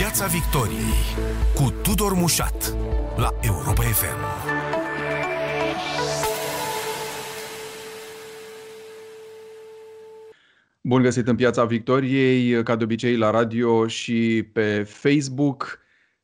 Piața 0.00 0.26
Victoriei 0.26 1.28
cu 1.54 1.74
Tudor 1.82 2.12
Mușat 2.12 2.76
la 3.16 3.34
Europa 3.40 3.82
FM. 3.82 4.16
Bun 10.80 11.02
găsit 11.02 11.28
în 11.28 11.36
Piața 11.36 11.64
Victoriei, 11.64 12.62
ca 12.62 12.76
de 12.76 12.84
obicei 12.84 13.16
la 13.16 13.30
radio 13.30 13.86
și 13.86 14.48
pe 14.52 14.82
Facebook. 14.82 15.78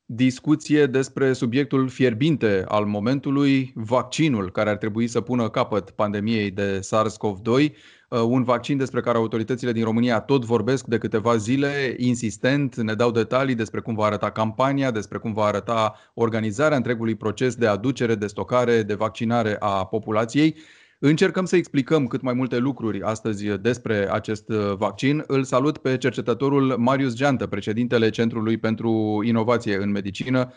Discuție 0.08 0.86
despre 0.86 1.32
subiectul 1.32 1.88
fierbinte 1.88 2.64
al 2.68 2.84
momentului, 2.84 3.72
vaccinul 3.74 4.50
care 4.50 4.70
ar 4.70 4.76
trebui 4.76 5.06
să 5.06 5.20
pună 5.20 5.50
capăt 5.50 5.90
pandemiei 5.90 6.50
de 6.50 6.80
SARS-CoV-2 6.80 7.72
Uh, 8.08 8.20
un 8.20 8.42
vaccin 8.42 8.76
despre 8.76 9.00
care 9.00 9.16
autoritățile 9.16 9.72
din 9.72 9.84
România 9.84 10.20
tot 10.20 10.44
vorbesc 10.44 10.86
de 10.86 10.98
câteva 10.98 11.36
zile, 11.36 11.94
insistent, 11.98 12.76
ne 12.76 12.94
dau 12.94 13.10
detalii 13.10 13.54
despre 13.54 13.80
cum 13.80 13.94
va 13.94 14.04
arăta 14.04 14.30
campania, 14.30 14.90
despre 14.90 15.18
cum 15.18 15.32
va 15.32 15.44
arăta 15.44 15.94
organizarea 16.14 16.76
întregului 16.76 17.14
proces 17.14 17.54
de 17.54 17.66
aducere, 17.66 18.14
de 18.14 18.26
stocare, 18.26 18.82
de 18.82 18.94
vaccinare 18.94 19.56
a 19.58 19.84
populației. 19.86 20.56
Încercăm 20.98 21.44
să 21.44 21.56
explicăm 21.56 22.06
cât 22.06 22.20
mai 22.20 22.34
multe 22.34 22.58
lucruri 22.58 23.02
astăzi 23.02 23.58
despre 23.58 24.12
acest 24.12 24.48
uh, 24.48 24.74
vaccin. 24.76 25.24
Îl 25.26 25.44
salut 25.44 25.78
pe 25.78 25.96
cercetătorul 25.96 26.76
Marius 26.76 27.14
Geantă, 27.14 27.46
președintele 27.46 28.10
Centrului 28.10 28.58
pentru 28.58 29.20
Inovație 29.24 29.76
în 29.76 29.90
Medicină. 29.90 30.52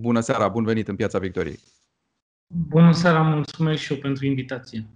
Bună 0.00 0.20
seara, 0.20 0.48
bun 0.48 0.64
venit 0.64 0.88
în 0.88 0.96
Piața 0.96 1.18
Victoriei. 1.18 1.58
Bună 2.46 2.92
seara, 2.92 3.22
mulțumesc 3.22 3.82
și 3.82 3.92
eu 3.92 3.98
pentru 3.98 4.26
invitație. 4.26 4.86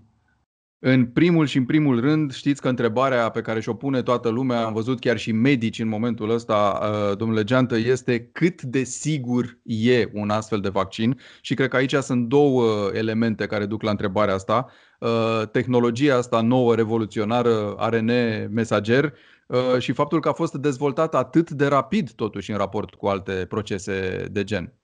În 0.80 1.06
primul 1.06 1.46
și 1.46 1.56
în 1.56 1.64
primul 1.64 2.00
rând, 2.00 2.32
știți 2.32 2.60
că 2.60 2.68
întrebarea 2.68 3.28
pe 3.28 3.40
care 3.40 3.60
și-o 3.60 3.74
pune 3.74 4.02
toată 4.02 4.28
lumea, 4.28 4.64
am 4.64 4.72
văzut 4.72 5.00
chiar 5.00 5.18
și 5.18 5.32
medici 5.32 5.78
în 5.78 5.88
momentul 5.88 6.30
ăsta, 6.30 6.80
uh, 6.82 7.16
domnule 7.16 7.44
Geantă, 7.44 7.76
este 7.76 8.28
cât 8.32 8.62
de 8.62 8.82
sigur 8.82 9.58
e 9.62 10.08
un 10.12 10.30
astfel 10.30 10.60
de 10.60 10.68
vaccin 10.68 11.20
și 11.40 11.54
cred 11.54 11.68
că 11.68 11.76
aici 11.76 11.94
sunt 11.94 12.28
două 12.28 12.90
elemente 12.92 13.46
care 13.46 13.66
duc 13.66 13.82
la 13.82 13.90
întrebarea 13.90 14.34
asta. 14.34 14.66
Uh, 15.00 15.42
tehnologia 15.52 16.16
asta 16.16 16.40
nouă, 16.40 16.74
revoluționară, 16.74 17.74
ARN 17.76 18.10
mesager 18.50 19.12
uh, 19.46 19.78
și 19.78 19.92
faptul 19.92 20.20
că 20.20 20.28
a 20.28 20.32
fost 20.32 20.54
dezvoltată 20.54 21.16
atât 21.16 21.50
de 21.50 21.66
rapid 21.66 22.10
totuși 22.10 22.50
în 22.50 22.56
raport 22.56 22.94
cu 22.94 23.06
alte 23.06 23.32
procese 23.32 24.26
de 24.30 24.44
gen. 24.44 24.77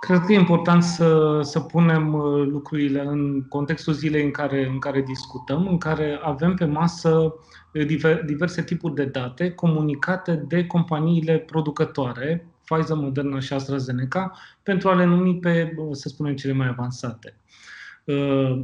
Cred 0.00 0.20
că 0.20 0.32
e 0.32 0.38
important 0.38 0.82
să, 0.82 1.40
să 1.42 1.60
punem 1.60 2.14
uh, 2.14 2.46
lucrurile 2.46 3.00
în 3.00 3.42
contextul 3.48 3.92
zilei 3.92 4.24
în 4.24 4.30
care, 4.30 4.66
în 4.66 4.78
care 4.78 5.02
discutăm, 5.02 5.66
în 5.66 5.78
care 5.78 6.18
avem 6.22 6.54
pe 6.54 6.64
masă 6.64 7.34
uh, 7.72 7.86
diverse 8.26 8.62
tipuri 8.62 8.94
de 8.94 9.04
date 9.04 9.50
comunicate 9.50 10.44
de 10.48 10.66
companiile 10.66 11.38
producătoare, 11.38 12.46
Pfizer, 12.64 12.96
Moderna 12.96 13.40
și 13.40 13.52
AstraZeneca, 13.52 14.32
pentru 14.62 14.88
a 14.88 14.94
le 14.94 15.04
numi 15.04 15.38
pe, 15.38 15.74
uh, 15.76 15.88
să 15.92 16.08
spunem, 16.08 16.34
cele 16.34 16.52
mai 16.52 16.68
avansate. 16.68 17.34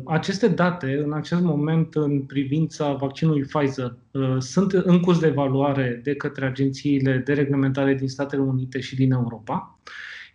Aceste 0.05 0.49
date, 0.49 1.03
în 1.05 1.13
acest 1.13 1.41
moment, 1.41 1.95
în 1.95 2.23
privința 2.23 2.93
vaccinului 2.93 3.45
Pfizer, 3.45 3.97
sunt 4.39 4.73
în 4.73 5.01
curs 5.01 5.19
de 5.19 5.27
evaluare 5.27 6.01
de 6.03 6.15
către 6.15 6.47
agențiile 6.47 7.17
de 7.25 7.33
reglementare 7.33 7.95
din 7.95 8.09
Statele 8.09 8.43
Unite 8.43 8.81
și 8.81 8.97
din 8.97 9.13
Europa. 9.13 9.79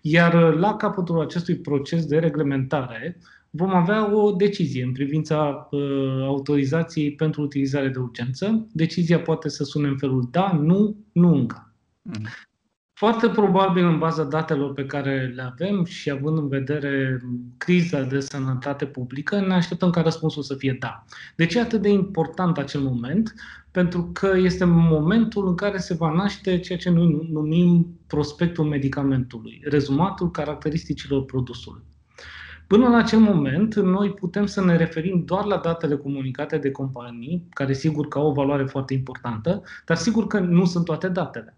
Iar 0.02 0.34
uh, 0.34 0.60
la 0.60 0.76
capătul 0.76 1.22
acestui 1.22 1.56
proces 1.56 2.06
de 2.06 2.20
reglementare 2.20 3.18
vom 3.50 3.70
avea 3.70 4.16
o 4.16 4.32
decizie 4.32 4.84
în 4.84 4.92
privința 4.92 5.68
uh, 5.72 5.82
autorizației 6.22 7.12
pentru 7.12 7.42
utilizare 7.42 7.88
de 7.88 8.00
urgență. 8.00 8.68
Decizia 8.72 9.20
poate 9.20 9.50
să 9.50 9.64
sune 9.64 9.88
în 9.88 9.98
felul 9.98 10.28
da, 10.32 10.52
nu, 10.52 10.96
nu 11.12 11.34
încă. 11.34 11.74
Mm. 12.02 12.28
Foarte 13.02 13.30
probabil, 13.30 13.86
în 13.86 13.98
baza 13.98 14.24
datelor 14.24 14.74
pe 14.74 14.86
care 14.86 15.32
le 15.36 15.42
avem 15.42 15.86
și 15.86 16.10
având 16.10 16.38
în 16.38 16.48
vedere 16.48 17.22
criza 17.58 18.02
de 18.02 18.20
sănătate 18.20 18.86
publică, 18.86 19.40
ne 19.40 19.54
așteptăm 19.54 19.90
ca 19.90 20.02
răspunsul 20.02 20.44
să 20.44 20.56
fie 20.56 20.78
da. 20.80 21.04
De 21.36 21.46
ce 21.46 21.58
e 21.58 21.62
atât 21.62 21.82
de 21.82 21.90
important 21.90 22.58
acel 22.58 22.82
moment? 22.82 23.34
Pentru 23.72 24.10
că 24.14 24.34
este 24.38 24.64
momentul 24.66 25.48
în 25.48 25.56
care 25.56 25.78
se 25.78 25.94
va 25.94 26.12
naște 26.12 26.60
ceea 26.60 26.78
ce 26.78 26.90
noi 26.90 27.30
numim 27.32 28.00
prospectul 28.08 28.66
medicamentului, 28.66 29.62
rezumatul 29.64 30.32
caracteristicilor 30.32 31.26
produsului. 31.26 31.84
Până 32.68 32.88
la 32.88 32.98
acel 32.98 33.20
moment, 33.20 33.76
noi 33.76 34.10
putem 34.12 34.46
să 34.46 34.64
ne 34.64 34.78
referim 34.78 35.24
doar 35.26 35.46
la 35.46 35.58
datele 35.58 35.96
comunicate 35.96 36.58
de 36.58 36.72
companii, 36.72 37.48
care 37.50 37.74
sigur 37.74 38.08
că 38.08 38.18
au 38.18 38.28
o 38.28 38.34
valoare 38.34 38.66
foarte 38.66 38.94
importantă, 38.94 39.64
dar 39.86 39.98
sigur 39.98 40.28
că 40.28 40.40
nu 40.40 40.66
sunt 40.66 40.86
toate 40.86 41.08
datele. 41.08 41.56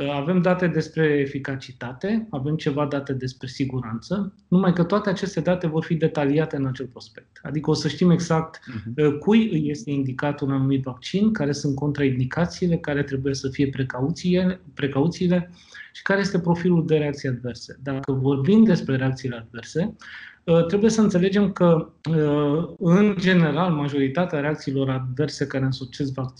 Uh, 0.00 0.10
avem 0.10 0.42
date 0.42 0.66
despre 0.66 1.04
eficacitate, 1.04 2.26
avem 2.30 2.56
ceva 2.56 2.86
date 2.86 3.12
despre 3.12 3.46
siguranță, 3.46 4.34
numai 4.48 4.72
că 4.72 4.84
toate 4.84 5.08
aceste 5.08 5.40
date 5.40 5.66
vor 5.66 5.84
fi 5.84 5.94
detaliate 5.94 6.56
în 6.56 6.66
acel 6.66 6.86
prospect. 6.86 7.40
Adică 7.42 7.70
o 7.70 7.74
să 7.74 7.88
știm 7.88 8.10
exact 8.10 8.58
uh-huh. 8.58 9.18
cui 9.18 9.48
îi 9.52 9.70
este 9.70 9.90
indicat 9.90 10.40
un 10.40 10.50
anumit 10.50 10.82
vaccin, 10.82 11.32
care 11.32 11.52
sunt 11.52 11.74
contraindicațiile, 11.74 12.76
care 12.76 13.02
trebuie 13.02 13.34
să 13.34 13.48
fie 13.48 13.68
precauțiile, 13.68 14.60
precauțiile 14.74 15.50
și 15.92 16.02
care 16.02 16.20
este 16.20 16.38
profilul 16.38 16.86
de 16.86 16.96
reacții 16.96 17.28
adverse. 17.28 17.78
Dacă 17.82 18.12
vorbim 18.12 18.64
despre 18.64 18.96
reacțiile 18.96 19.36
adverse, 19.36 19.96
uh, 20.44 20.66
trebuie 20.66 20.90
să 20.90 21.00
înțelegem 21.00 21.52
că, 21.52 21.92
uh, 22.10 22.68
în 22.78 23.16
general, 23.18 23.72
majoritatea 23.72 24.40
reacțiilor 24.40 24.90
adverse 24.90 25.46
care 25.46 25.68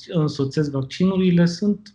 însoțesc 0.09 0.71
vaccinurile 0.71 1.47
sunt 1.47 1.95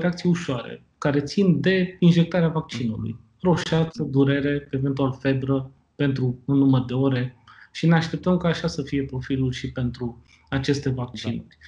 reacții 0.00 0.28
ușoare, 0.28 0.82
care 1.00 1.20
țin 1.20 1.60
de 1.60 1.96
injectarea 1.98 2.48
vaccinului. 2.48 3.18
Roșeață, 3.40 4.02
durere, 4.02 4.68
eventual 4.70 5.16
febră 5.20 5.70
pentru 5.94 6.38
un 6.44 6.58
număr 6.58 6.84
de 6.84 6.94
ore 6.94 7.36
și 7.72 7.86
ne 7.86 7.94
așteptăm 7.94 8.36
ca 8.36 8.48
așa 8.48 8.66
să 8.66 8.82
fie 8.82 9.04
profilul 9.04 9.52
și 9.52 9.72
pentru 9.72 10.22
aceste 10.48 10.90
vaccinuri. 10.90 11.58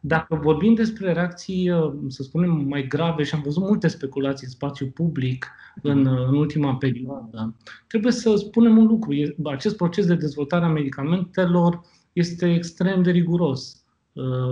Da. 0.00 0.16
Dacă 0.16 0.42
vorbim 0.42 0.74
despre 0.74 1.12
reacții, 1.12 1.70
uh, 1.70 1.92
să 2.08 2.22
spunem, 2.22 2.50
mai 2.50 2.86
grave, 2.86 3.22
și 3.22 3.34
am 3.34 3.42
văzut 3.42 3.62
multe 3.62 3.88
speculații 3.88 4.46
în 4.46 4.52
spațiu 4.52 4.86
public 4.86 5.50
în, 5.82 6.00
mhm. 6.00 6.12
uh, 6.12 6.26
în 6.28 6.34
ultima 6.36 6.76
perioadă, 6.76 7.54
trebuie 7.86 8.12
să 8.12 8.36
spunem 8.36 8.76
un 8.76 8.86
lucru. 8.86 9.12
Acest 9.44 9.76
proces 9.76 10.06
de 10.06 10.14
dezvoltare 10.14 10.64
a 10.64 10.68
medicamentelor 10.68 11.80
este 12.12 12.54
extrem 12.54 13.02
de 13.02 13.10
riguros. 13.10 13.83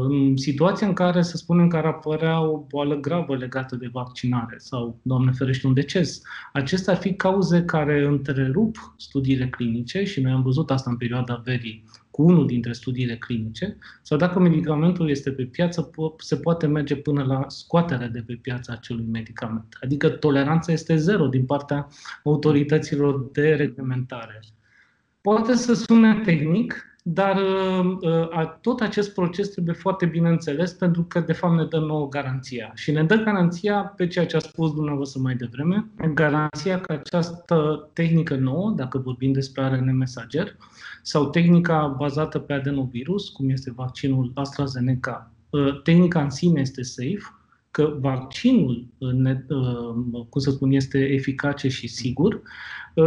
În 0.08 0.36
situația 0.36 0.86
în 0.86 0.92
care, 0.92 1.22
să 1.22 1.36
spunem 1.36 1.68
că 1.68 1.76
ar 1.76 1.84
apărea 1.84 2.40
o 2.40 2.58
boală 2.68 2.96
gravă 2.96 3.36
legată 3.36 3.76
de 3.76 3.88
vaccinare 3.92 4.54
sau, 4.58 4.98
Doamne 5.02 5.30
ferește, 5.30 5.66
un 5.66 5.74
deces, 5.74 6.22
acestea 6.52 6.92
ar 6.92 6.98
fi 6.98 7.14
cauze 7.14 7.64
care 7.64 8.04
întrerup 8.04 8.94
studiile 8.96 9.48
clinice 9.48 10.04
și 10.04 10.20
noi 10.20 10.32
am 10.32 10.42
văzut 10.42 10.70
asta 10.70 10.90
în 10.90 10.96
perioada 10.96 11.42
verii 11.44 11.84
cu 12.10 12.22
unul 12.22 12.46
dintre 12.46 12.72
studiile 12.72 13.16
clinice, 13.16 13.76
sau 14.02 14.18
dacă 14.18 14.38
medicamentul 14.38 15.10
este 15.10 15.30
pe 15.30 15.44
piață, 15.44 15.90
se 16.18 16.36
poate 16.36 16.66
merge 16.66 16.96
până 16.96 17.22
la 17.22 17.44
scoaterea 17.48 18.08
de 18.08 18.22
pe 18.26 18.38
piață 18.42 18.72
acelui 18.72 19.06
medicament. 19.12 19.78
Adică 19.80 20.08
toleranța 20.08 20.72
este 20.72 20.96
zero 20.96 21.26
din 21.26 21.44
partea 21.44 21.88
autorităților 22.24 23.30
de 23.32 23.54
reglementare. 23.54 24.40
Poate 25.20 25.54
să 25.54 25.74
sune 25.74 26.20
tehnic, 26.24 26.91
dar 27.02 27.36
uh, 27.36 27.96
uh, 28.00 28.58
tot 28.60 28.80
acest 28.80 29.14
proces 29.14 29.48
trebuie 29.48 29.74
foarte 29.74 30.06
bine 30.06 30.28
înțeles 30.28 30.72
pentru 30.72 31.02
că, 31.02 31.20
de 31.20 31.32
fapt, 31.32 31.54
ne 31.54 31.64
dă 31.64 31.78
nouă 31.78 32.08
garanția. 32.08 32.72
Și 32.74 32.90
ne 32.90 33.04
dă 33.04 33.14
garanția 33.14 33.92
pe 33.96 34.06
ceea 34.06 34.26
ce 34.26 34.36
a 34.36 34.38
spus 34.38 34.72
dumneavoastră 34.72 35.20
mai 35.20 35.34
devreme, 35.34 35.90
garanția 36.14 36.80
că 36.80 36.92
această 36.92 37.88
tehnică 37.92 38.36
nouă, 38.36 38.72
dacă 38.76 38.98
vorbim 38.98 39.32
despre 39.32 39.62
ARN 39.62 39.96
mesager, 39.96 40.56
sau 41.02 41.30
tehnica 41.30 41.94
bazată 41.98 42.38
pe 42.38 42.52
adenovirus, 42.52 43.28
cum 43.28 43.50
este 43.50 43.72
vaccinul 43.76 44.30
AstraZeneca, 44.34 45.30
uh, 45.50 45.82
tehnica 45.82 46.22
în 46.22 46.30
sine 46.30 46.60
este 46.60 46.82
safe, 46.82 47.36
că 47.70 47.96
vaccinul, 48.00 48.86
cum 50.28 50.40
să 50.40 50.50
spun, 50.50 50.70
este 50.70 50.98
eficace 50.98 51.68
și 51.68 51.88
sigur 51.88 52.42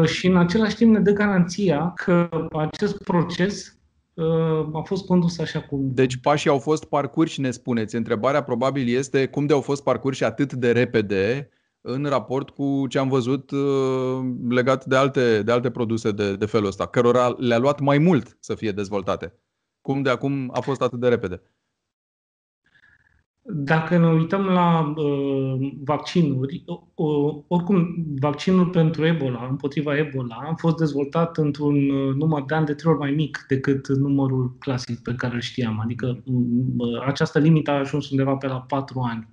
și 0.05 0.27
în 0.27 0.37
același 0.37 0.75
timp 0.75 0.91
ne 0.91 0.99
dă 0.99 1.11
garanția 1.11 1.93
că 1.95 2.29
acest 2.51 3.03
proces 3.03 3.75
a 4.73 4.81
fost 4.83 5.05
condus 5.05 5.39
așa 5.39 5.61
cum... 5.61 5.79
Deci 5.93 6.17
pașii 6.17 6.49
au 6.49 6.59
fost 6.59 6.85
parcurși, 6.85 7.41
ne 7.41 7.51
spuneți. 7.51 7.95
Întrebarea 7.95 8.43
probabil 8.43 8.95
este 8.95 9.27
cum 9.27 9.45
de 9.45 9.53
au 9.53 9.61
fost 9.61 9.83
parcurși 9.83 10.23
atât 10.23 10.53
de 10.53 10.71
repede 10.71 11.49
în 11.81 12.05
raport 12.05 12.49
cu 12.49 12.87
ce 12.89 12.99
am 12.99 13.09
văzut 13.09 13.51
uh, 13.51 14.19
legat 14.49 14.85
de 14.85 14.95
alte, 14.95 15.43
de 15.43 15.51
alte 15.51 15.71
produse 15.71 16.11
de, 16.11 16.35
de 16.35 16.45
felul 16.45 16.67
ăsta, 16.67 16.87
cărora 16.87 17.27
le-a 17.37 17.57
luat 17.57 17.79
mai 17.79 17.97
mult 17.97 18.37
să 18.39 18.55
fie 18.55 18.71
dezvoltate. 18.71 19.39
Cum 19.81 20.01
de 20.01 20.09
acum 20.09 20.49
a 20.53 20.59
fost 20.59 20.81
atât 20.81 20.99
de 20.99 21.07
repede? 21.07 21.41
Dacă 23.47 23.97
ne 23.97 24.07
uităm 24.07 24.45
la 24.45 24.93
uh, 24.95 25.71
vaccinuri, 25.83 26.63
uh, 26.95 27.43
oricum, 27.47 28.05
vaccinul 28.19 28.65
pentru 28.65 29.05
Ebola, 29.05 29.47
împotriva 29.49 29.97
Ebola, 29.97 30.35
a 30.35 30.53
fost 30.57 30.77
dezvoltat 30.77 31.37
într-un 31.37 31.89
uh, 31.89 32.15
număr 32.15 32.43
de 32.45 32.55
ani 32.55 32.65
de 32.65 32.73
trei 32.73 32.91
ori 32.91 33.01
mai 33.01 33.11
mic 33.11 33.45
decât 33.47 33.87
numărul 33.87 34.55
clasic 34.59 34.99
pe 34.99 35.13
care 35.13 35.33
îl 35.33 35.41
știam. 35.41 35.79
Adică 35.79 36.23
uh, 36.25 37.05
această 37.05 37.39
limită 37.39 37.71
a 37.71 37.79
ajuns 37.79 38.09
undeva 38.09 38.35
pe 38.35 38.47
la 38.47 38.61
patru 38.61 38.99
ani. 38.99 39.27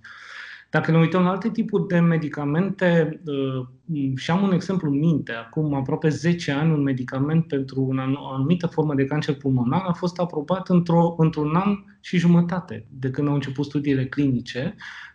Dacă 0.72 0.90
ne 0.90 0.98
uităm 0.98 1.22
la 1.22 1.30
alte 1.30 1.50
tipuri 1.50 1.86
de 1.86 1.98
medicamente, 1.98 3.20
uh, 3.24 4.16
și 4.16 4.30
am 4.30 4.42
un 4.42 4.52
exemplu 4.52 4.90
în 4.90 4.98
minte, 4.98 5.32
acum 5.32 5.74
aproape 5.74 6.08
10 6.08 6.52
ani, 6.52 6.72
un 6.72 6.82
medicament 6.82 7.46
pentru 7.46 7.88
o 8.14 8.32
anumită 8.34 8.66
formă 8.66 8.94
de 8.94 9.04
cancer 9.04 9.34
pulmonar 9.34 9.82
a 9.86 9.92
fost 9.92 10.18
aprobat 10.18 10.68
într-o, 10.68 11.14
într-un 11.18 11.54
an 11.54 11.76
și 12.00 12.18
jumătate 12.18 12.86
de 12.90 13.10
când 13.10 13.28
au 13.28 13.34
început 13.34 13.64
studiile 13.64 14.06
clinice, 14.06 14.74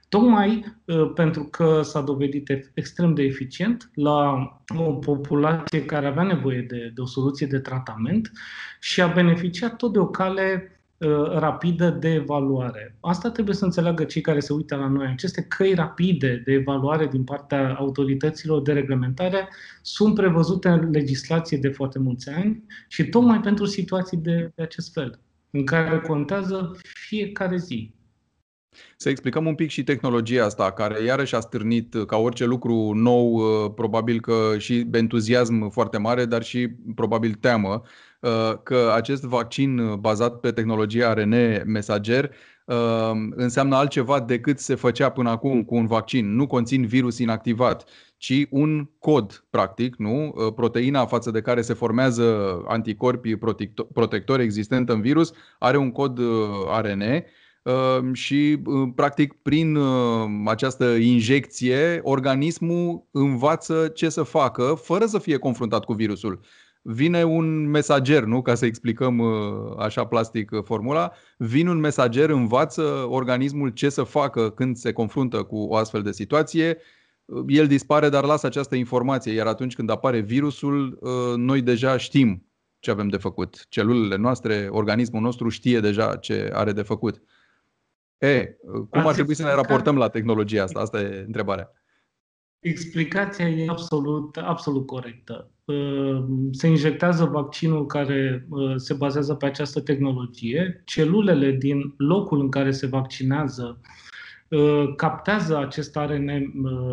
tocmai 0.09 0.63
uh, 0.85 1.11
pentru 1.15 1.43
că 1.43 1.81
s-a 1.81 2.01
dovedit 2.01 2.71
extrem 2.73 3.13
de 3.13 3.23
eficient 3.23 3.89
la 3.93 4.49
o 4.77 4.93
populație 4.93 5.85
care 5.85 6.07
avea 6.07 6.23
nevoie 6.23 6.61
de, 6.61 6.91
de 6.95 7.01
o 7.01 7.05
soluție 7.05 7.47
de 7.47 7.59
tratament 7.59 8.31
și 8.79 9.01
a 9.01 9.07
beneficiat 9.07 9.75
tot 9.75 9.93
de 9.93 9.99
o 9.99 10.07
cale 10.07 10.71
Uh, 10.71 10.76
rapidă 11.39 11.89
de 11.89 12.13
evaluare. 12.13 12.97
Asta 12.99 13.31
trebuie 13.31 13.55
să 13.55 13.65
înțeleagă 13.65 14.03
cei 14.03 14.21
care 14.21 14.39
se 14.39 14.53
uită 14.53 14.75
la 14.75 14.87
noi. 14.87 15.07
Aceste 15.07 15.41
căi 15.41 15.73
rapide 15.73 16.41
de 16.45 16.51
evaluare 16.51 17.07
din 17.07 17.23
partea 17.23 17.75
autorităților 17.75 18.61
de 18.61 18.73
reglementare 18.73 19.47
sunt 19.81 20.15
prevăzute 20.15 20.69
în 20.69 20.89
legislație 20.89 21.57
de 21.57 21.69
foarte 21.69 21.99
mulți 21.99 22.29
ani 22.29 22.63
și 22.87 23.09
tocmai 23.09 23.39
pentru 23.39 23.65
situații 23.65 24.17
de, 24.17 24.51
de 24.55 24.61
acest 24.61 24.93
fel, 24.93 25.19
în 25.51 25.65
care 25.65 25.99
contează 25.99 26.71
fiecare 27.07 27.57
zi. 27.57 27.95
Să 28.97 29.09
explicăm 29.09 29.45
un 29.45 29.55
pic 29.55 29.69
și 29.69 29.83
tehnologia 29.83 30.45
asta, 30.45 30.71
care 30.71 31.03
iarăși 31.03 31.35
a 31.35 31.39
stârnit, 31.39 31.95
ca 32.07 32.17
orice 32.17 32.45
lucru 32.45 32.91
nou, 32.93 33.33
uh, 33.33 33.71
probabil 33.75 34.21
că 34.21 34.55
și 34.57 34.87
entuziasm 34.91 35.69
foarte 35.69 35.97
mare, 35.97 36.25
dar 36.25 36.43
și 36.43 36.67
probabil 36.95 37.33
teamă. 37.33 37.81
Uh, 38.19 38.53
că 38.63 38.91
acest 38.95 39.23
vaccin 39.23 39.77
uh, 39.77 39.97
bazat 39.97 40.39
pe 40.39 40.51
tehnologia 40.51 41.09
ARN 41.09 41.35
mesager 41.65 42.31
uh, 42.65 43.11
înseamnă 43.29 43.75
altceva 43.75 44.19
decât 44.19 44.59
se 44.59 44.75
făcea 44.75 45.09
până 45.09 45.29
acum 45.29 45.63
cu 45.63 45.75
un 45.75 45.85
vaccin. 45.85 46.35
Nu 46.35 46.47
conțin 46.47 46.85
virus 46.85 47.17
inactivat, 47.17 47.89
ci 48.17 48.45
un 48.49 48.89
cod, 48.99 49.45
practic, 49.49 49.95
nu? 49.95 50.35
Proteina 50.55 51.05
față 51.05 51.31
de 51.31 51.41
care 51.41 51.61
se 51.61 51.73
formează 51.73 52.57
anticorpii 52.67 53.39
protectori 53.93 54.43
existent 54.43 54.89
în 54.89 55.01
virus 55.01 55.33
are 55.59 55.77
un 55.77 55.91
cod 55.91 56.19
ARN 56.67 57.03
și, 58.13 58.61
practic, 58.95 59.33
prin 59.33 59.77
această 60.45 60.85
injecție, 60.85 61.99
organismul 62.03 63.07
învață 63.11 63.87
ce 63.87 64.09
să 64.09 64.23
facă 64.23 64.79
fără 64.81 65.05
să 65.05 65.19
fie 65.19 65.37
confruntat 65.37 65.83
cu 65.83 65.93
virusul 65.93 66.39
vine 66.89 67.23
un 67.23 67.69
mesager, 67.69 68.23
nu? 68.23 68.41
Ca 68.41 68.55
să 68.55 68.65
explicăm 68.65 69.19
uh, 69.19 69.73
așa 69.77 70.05
plastic 70.05 70.51
uh, 70.51 70.63
formula, 70.63 71.11
vine 71.37 71.69
un 71.69 71.79
mesager, 71.79 72.29
învață 72.29 72.81
organismul 73.09 73.69
ce 73.69 73.89
să 73.89 74.03
facă 74.03 74.49
când 74.49 74.77
se 74.77 74.91
confruntă 74.91 75.43
cu 75.43 75.57
o 75.57 75.75
astfel 75.75 76.01
de 76.01 76.11
situație, 76.11 76.77
uh, 77.25 77.43
el 77.47 77.67
dispare, 77.67 78.09
dar 78.09 78.23
lasă 78.23 78.45
această 78.45 78.75
informație, 78.75 79.33
iar 79.33 79.47
atunci 79.47 79.75
când 79.75 79.89
apare 79.89 80.19
virusul, 80.19 80.99
noi 81.37 81.61
deja 81.61 81.97
știm 81.97 82.45
ce 82.79 82.91
avem 82.91 83.07
de 83.07 83.17
făcut. 83.17 83.65
Celulele 83.69 84.15
noastre, 84.15 84.67
organismul 84.71 85.21
nostru 85.21 85.49
știe 85.49 85.79
deja 85.79 86.15
ce 86.15 86.49
are 86.53 86.71
de 86.71 86.81
făcut. 86.81 87.21
E, 88.17 88.57
cum 88.89 89.07
ar 89.07 89.13
trebui 89.13 89.33
să 89.33 89.43
ne 89.43 89.53
raportăm 89.53 89.97
la 89.97 90.09
tehnologia 90.09 90.63
asta? 90.63 90.79
Asta 90.79 91.01
e 91.01 91.23
întrebarea. 91.25 91.71
Explicația 92.59 93.49
e 93.49 93.65
absolut, 93.69 94.37
absolut 94.37 94.85
corectă. 94.85 95.51
Uh, 95.67 96.23
se 96.51 96.67
injectează 96.67 97.25
vaccinul 97.25 97.85
care 97.85 98.45
uh, 98.49 98.73
se 98.75 98.93
bazează 98.93 99.33
pe 99.33 99.45
această 99.45 99.81
tehnologie. 99.81 100.81
Celulele 100.85 101.51
din 101.51 101.93
locul 101.97 102.39
în 102.39 102.49
care 102.49 102.71
se 102.71 102.87
vaccinează 102.87 103.79
uh, 104.49 104.83
captează 104.95 105.57
acest 105.57 105.97
ARN 105.97 106.29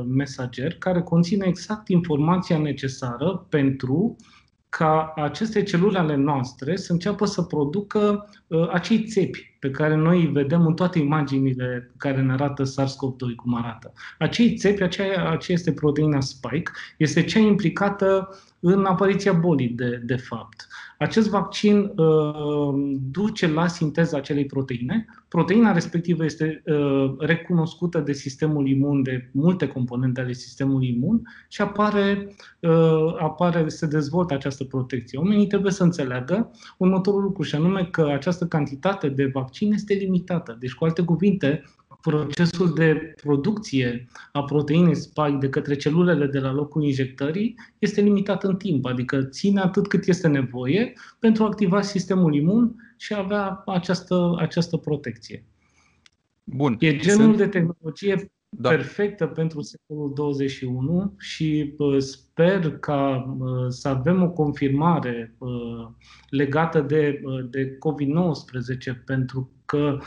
mesager 0.09 0.75
care 0.75 1.03
conține 1.03 1.47
exact 1.47 1.89
informația 1.89 2.59
necesară 2.59 3.47
pentru 3.49 4.17
ca 4.77 5.13
aceste 5.17 5.63
celule 5.63 5.99
ale 5.99 6.17
noastre 6.17 6.77
să 6.77 6.93
înceapă 6.93 7.25
să 7.25 7.43
producă 7.43 8.31
acei 8.73 9.05
țepi 9.05 9.57
pe 9.59 9.71
care 9.71 9.95
noi 9.95 10.21
îi 10.21 10.27
vedem 10.27 10.67
în 10.67 10.75
toate 10.75 10.99
imaginile 10.99 11.91
care 11.97 12.23
ne 12.23 12.33
arată 12.33 12.63
SARS-CoV-2 12.63 13.35
cum 13.37 13.55
arată. 13.55 13.93
Acei 14.19 14.55
țepi, 14.55 14.83
aceea, 14.83 15.31
aceea 15.31 15.59
este 15.59 15.73
proteina 15.73 16.21
spike, 16.21 16.71
este 16.97 17.25
cea 17.25 17.39
implicată 17.39 18.29
în 18.61 18.85
apariția 18.85 19.33
bolii, 19.33 19.69
de, 19.69 20.03
de 20.05 20.17
fapt. 20.17 20.67
Acest 21.05 21.29
vaccin 21.29 21.93
uh, 21.97 22.97
duce 23.11 23.47
la 23.47 23.67
sinteza 23.67 24.17
acelei 24.17 24.47
proteine. 24.47 25.07
Proteina 25.29 25.73
respectivă 25.73 26.25
este 26.25 26.63
uh, 26.67 27.15
recunoscută 27.19 27.99
de 27.99 28.13
sistemul 28.13 28.69
imun, 28.69 29.03
de 29.03 29.29
multe 29.33 29.67
componente 29.69 30.21
ale 30.21 30.33
sistemului 30.33 30.89
imun 30.89 31.23
și 31.49 31.63
apare, 31.63 32.35
uh, 32.61 33.15
apare, 33.19 33.69
se 33.69 33.87
dezvoltă 33.87 34.35
această 34.35 34.65
protecție. 34.65 35.19
Oamenii 35.19 35.47
trebuie 35.47 35.73
să 35.73 35.83
înțeleagă 35.83 36.51
următorul 36.79 37.23
lucru 37.23 37.43
și 37.43 37.55
anume 37.55 37.89
că 37.91 38.11
această 38.13 38.47
cantitate 38.47 39.09
de 39.09 39.31
vaccin 39.33 39.73
este 39.73 39.95
limitată. 39.95 40.57
Deci, 40.61 40.75
cu 40.75 40.85
alte 40.85 41.03
cuvinte, 41.03 41.63
procesul 42.05 42.75
de 42.75 43.15
producție 43.23 44.07
a 44.33 44.43
proteinei 44.43 44.95
spike 44.95 45.37
de 45.41 45.49
către 45.49 45.77
celulele 45.77 46.27
de 46.27 46.39
la 46.39 46.53
locul 46.53 46.83
injectării 46.83 47.55
este 47.79 48.01
limitat 48.01 48.45
în 48.45 48.57
timp, 48.57 48.85
adică 48.85 49.23
ține 49.23 49.61
atât 49.61 49.89
cât 49.89 50.07
este 50.07 50.29
nevoie 50.29 50.93
pentru 51.19 51.43
a 51.43 51.47
activa 51.47 51.83
sistemul 51.83 52.35
imun 52.35 52.95
și 52.97 53.13
a 53.13 53.19
avea 53.19 53.63
această, 53.67 54.35
această 54.39 54.77
protecție. 54.77 55.45
Bun. 56.45 56.77
E 56.79 56.97
genul 56.97 57.25
Sunt... 57.25 57.37
de 57.37 57.47
tehnologie 57.47 58.33
da. 58.59 58.69
perfectă 58.69 59.27
pentru 59.27 59.61
secolul 59.61 60.13
21 60.15 61.15
și 61.19 61.75
uh, 61.79 61.99
sper 61.99 62.79
ca 62.79 63.37
uh, 63.39 63.67
să 63.69 63.89
avem 63.89 64.23
o 64.23 64.31
confirmare 64.31 65.35
uh, 65.39 65.89
legată 66.29 66.81
de, 66.81 67.21
de 67.51 67.79
COVID-19 67.79 69.05
pentru 69.05 69.51
că 69.65 69.99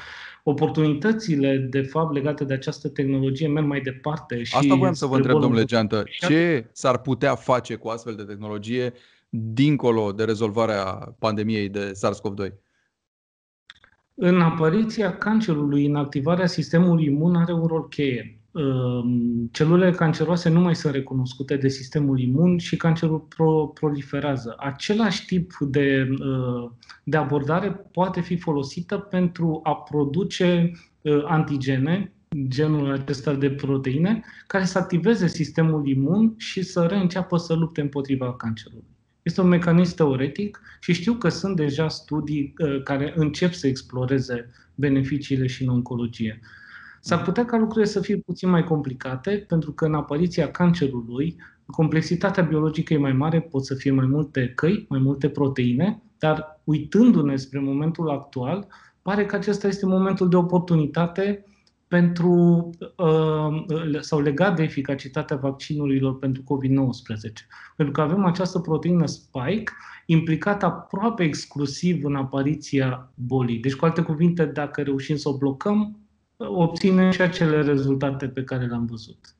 oportunitățile, 0.43 1.57
de 1.57 1.81
fapt, 1.81 2.13
legate 2.13 2.43
de 2.43 2.53
această 2.53 2.89
tehnologie 2.89 3.47
merg 3.47 3.65
mai 3.65 3.81
departe. 3.81 4.43
Și 4.43 4.55
Asta 4.55 4.75
voiam 4.75 4.93
să 4.93 5.05
vă 5.05 5.15
întreb, 5.15 5.39
domnule 5.39 5.63
Geantă. 5.63 6.03
Ce 6.19 6.69
s-ar 6.71 6.97
putea 6.97 7.35
face 7.35 7.75
cu 7.75 7.87
astfel 7.87 8.15
de 8.15 8.23
tehnologie 8.23 8.93
dincolo 9.29 10.11
de 10.11 10.23
rezolvarea 10.23 11.15
pandemiei 11.19 11.69
de 11.69 11.91
SARS-CoV-2? 11.91 12.66
În 14.19 14.41
apariția 14.41 15.17
cancerului, 15.17 15.85
în 15.85 15.95
activarea 15.95 16.45
sistemului 16.45 17.05
imun 17.05 17.35
are 17.35 17.53
un 17.53 17.65
rol 17.65 17.87
cheie. 17.87 18.39
Ehm, 18.53 19.49
celulele 19.51 19.91
canceroase 19.91 20.49
nu 20.49 20.59
mai 20.59 20.75
sunt 20.75 20.93
recunoscute 20.93 21.55
de 21.57 21.67
sistemul 21.67 22.19
imun 22.19 22.57
și 22.57 22.77
cancerul 22.77 23.19
pro, 23.19 23.67
proliferează. 23.67 24.55
Același 24.57 25.25
tip 25.25 25.51
de, 25.59 26.07
uh, 26.11 26.69
de 27.03 27.17
abordare 27.17 27.71
poate 27.71 28.21
fi 28.21 28.37
folosită 28.37 28.97
pentru 28.97 29.59
a 29.63 29.75
produce 29.75 30.71
uh, 31.01 31.23
antigene, 31.25 32.13
genul 32.47 32.91
acesta 32.91 33.33
de 33.33 33.49
proteine, 33.49 34.23
care 34.47 34.63
să 34.63 34.77
activeze 34.77 35.27
sistemul 35.27 35.87
imun 35.87 36.33
și 36.37 36.61
să 36.61 36.85
reînceapă 36.85 37.37
să 37.37 37.53
lupte 37.53 37.81
împotriva 37.81 38.35
cancerului. 38.35 38.96
Este 39.27 39.41
un 39.41 39.47
mecanism 39.47 39.95
teoretic 39.95 40.61
și 40.79 40.93
știu 40.93 41.13
că 41.13 41.29
sunt 41.29 41.55
deja 41.55 41.87
studii 41.87 42.53
uh, 42.57 42.83
care 42.83 43.13
încep 43.15 43.53
să 43.53 43.67
exploreze 43.67 44.49
beneficiile 44.75 45.47
și 45.47 45.63
în 45.63 45.69
oncologie. 45.69 46.39
S-ar 47.01 47.21
putea 47.21 47.45
ca 47.45 47.57
lucrurile 47.57 47.85
să 47.85 47.99
fie 47.99 48.17
puțin 48.17 48.49
mai 48.49 48.63
complicate, 48.63 49.45
pentru 49.47 49.71
că 49.71 49.85
în 49.85 49.93
apariția 49.93 50.51
cancerului, 50.51 51.35
complexitatea 51.65 52.43
biologică 52.43 52.93
e 52.93 52.97
mai 52.97 53.11
mare, 53.11 53.41
pot 53.41 53.65
să 53.65 53.75
fie 53.75 53.91
mai 53.91 54.05
multe 54.05 54.51
căi, 54.55 54.85
mai 54.89 54.99
multe 54.99 55.29
proteine, 55.29 56.01
dar 56.17 56.61
uitându-ne 56.63 57.35
spre 57.35 57.59
momentul 57.59 58.09
actual, 58.09 58.67
pare 59.01 59.25
că 59.25 59.35
acesta 59.35 59.67
este 59.67 59.85
momentul 59.85 60.29
de 60.29 60.35
oportunitate 60.35 61.45
pentru, 61.87 62.69
uh, 62.95 63.99
sau 63.99 64.19
legat 64.19 64.55
de 64.55 64.63
eficacitatea 64.63 65.35
vaccinurilor 65.35 66.19
pentru 66.19 66.43
COVID-19. 66.43 67.47
Pentru 67.75 67.93
că 67.93 68.01
avem 68.01 68.25
această 68.25 68.59
proteină 68.59 69.05
spike 69.05 69.71
implicată 70.05 70.65
aproape 70.65 71.23
exclusiv 71.23 72.05
în 72.05 72.15
apariția 72.15 73.11
bolii. 73.13 73.59
Deci, 73.59 73.75
cu 73.75 73.85
alte 73.85 74.01
cuvinte, 74.01 74.45
dacă 74.45 74.81
reușim 74.81 75.15
să 75.15 75.29
o 75.29 75.37
blocăm, 75.37 75.99
obține 76.37 77.11
și 77.11 77.21
acele 77.21 77.61
rezultate 77.61 78.27
pe 78.27 78.43
care 78.43 78.65
le-am 78.65 78.85
văzut. 78.85 79.36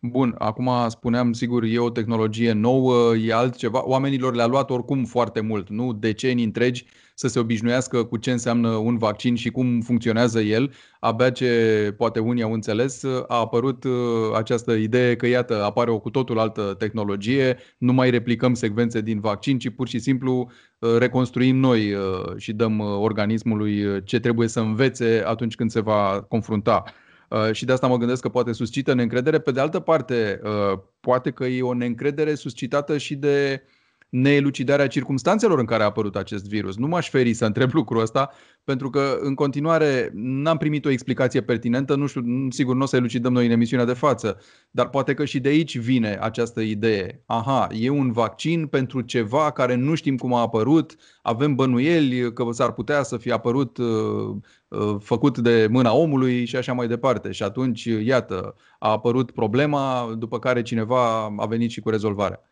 Bun, 0.00 0.34
acum 0.38 0.70
spuneam, 0.88 1.32
sigur, 1.32 1.64
e 1.64 1.78
o 1.78 1.90
tehnologie 1.90 2.52
nouă, 2.52 3.16
e 3.16 3.32
altceva. 3.32 3.88
Oamenilor 3.88 4.34
le-a 4.34 4.46
luat 4.46 4.70
oricum 4.70 5.04
foarte 5.04 5.40
mult, 5.40 5.68
nu 5.68 5.92
decenii 5.92 6.44
întregi, 6.44 6.86
să 7.14 7.28
se 7.28 7.38
obișnuiască 7.38 8.04
cu 8.04 8.16
ce 8.16 8.30
înseamnă 8.30 8.68
un 8.68 8.98
vaccin 8.98 9.34
și 9.34 9.50
cum 9.50 9.80
funcționează 9.80 10.40
el. 10.40 10.72
Abia 11.00 11.30
ce 11.30 11.94
poate 11.96 12.18
unii 12.18 12.42
au 12.42 12.52
înțeles, 12.52 13.04
a 13.04 13.38
apărut 13.38 13.84
uh, 13.84 13.92
această 14.36 14.72
idee 14.72 15.16
că, 15.16 15.26
iată, 15.26 15.64
apare 15.64 15.90
o 15.90 15.98
cu 15.98 16.10
totul 16.10 16.38
altă 16.38 16.74
tehnologie, 16.78 17.56
nu 17.78 17.92
mai 17.92 18.10
replicăm 18.10 18.54
secvențe 18.54 19.00
din 19.00 19.20
vaccin, 19.20 19.58
ci 19.58 19.68
pur 19.68 19.88
și 19.88 19.98
simplu 19.98 20.50
uh, 20.78 20.96
reconstruim 20.98 21.56
noi 21.56 21.92
uh, 21.92 22.36
și 22.36 22.52
dăm 22.52 22.80
organismului 22.80 24.04
ce 24.04 24.20
trebuie 24.20 24.48
să 24.48 24.60
învețe 24.60 25.22
atunci 25.26 25.54
când 25.54 25.70
se 25.70 25.80
va 25.80 26.24
confrunta 26.28 26.84
Uh, 26.86 27.07
și 27.52 27.64
de 27.64 27.72
asta 27.72 27.86
mă 27.86 27.96
gândesc 27.96 28.22
că 28.22 28.28
poate 28.28 28.52
suscită 28.52 28.94
neîncredere. 28.94 29.38
Pe 29.38 29.50
de 29.50 29.60
altă 29.60 29.80
parte, 29.80 30.40
uh, 30.44 30.78
poate 31.00 31.30
că 31.30 31.44
e 31.44 31.62
o 31.62 31.74
neîncredere 31.74 32.34
suscitată 32.34 32.98
și 32.98 33.16
de 33.16 33.62
neelucidarea 34.08 34.86
circumstanțelor 34.86 35.58
în 35.58 35.64
care 35.64 35.82
a 35.82 35.86
apărut 35.86 36.16
acest 36.16 36.48
virus. 36.48 36.76
Nu 36.76 36.86
m-aș 36.86 37.08
feri 37.08 37.32
să 37.32 37.44
întreb 37.44 37.72
lucrul 37.72 38.00
ăsta, 38.00 38.30
pentru 38.64 38.90
că 38.90 39.18
în 39.20 39.34
continuare 39.34 40.10
n-am 40.14 40.56
primit 40.56 40.84
o 40.84 40.90
explicație 40.90 41.40
pertinentă, 41.40 41.94
nu 41.94 42.06
știu, 42.06 42.22
sigur 42.50 42.74
nu 42.74 42.82
o 42.82 42.86
să 42.86 42.96
elucidăm 42.96 43.32
noi 43.32 43.46
în 43.46 43.50
emisiunea 43.50 43.86
de 43.86 43.92
față, 43.92 44.40
dar 44.70 44.88
poate 44.88 45.14
că 45.14 45.24
și 45.24 45.40
de 45.40 45.48
aici 45.48 45.78
vine 45.78 46.18
această 46.20 46.60
idee. 46.60 47.22
Aha, 47.26 47.66
e 47.72 47.88
un 47.88 48.12
vaccin 48.12 48.66
pentru 48.66 49.00
ceva 49.00 49.50
care 49.50 49.74
nu 49.74 49.94
știm 49.94 50.16
cum 50.16 50.34
a 50.34 50.40
apărut, 50.40 50.96
avem 51.22 51.54
bănuieli 51.54 52.32
că 52.32 52.46
s-ar 52.50 52.72
putea 52.72 53.02
să 53.02 53.16
fie 53.16 53.32
apărut 53.32 53.78
uh, 53.78 54.36
uh, 54.68 54.96
făcut 55.00 55.38
de 55.38 55.66
mâna 55.70 55.92
omului 55.92 56.44
și 56.44 56.56
așa 56.56 56.72
mai 56.72 56.88
departe. 56.88 57.30
Și 57.30 57.42
atunci, 57.42 57.84
iată, 57.84 58.54
a 58.78 58.90
apărut 58.90 59.30
problema, 59.30 60.14
după 60.18 60.38
care 60.38 60.62
cineva 60.62 61.24
a 61.36 61.46
venit 61.46 61.70
și 61.70 61.80
cu 61.80 61.90
rezolvarea 61.90 62.47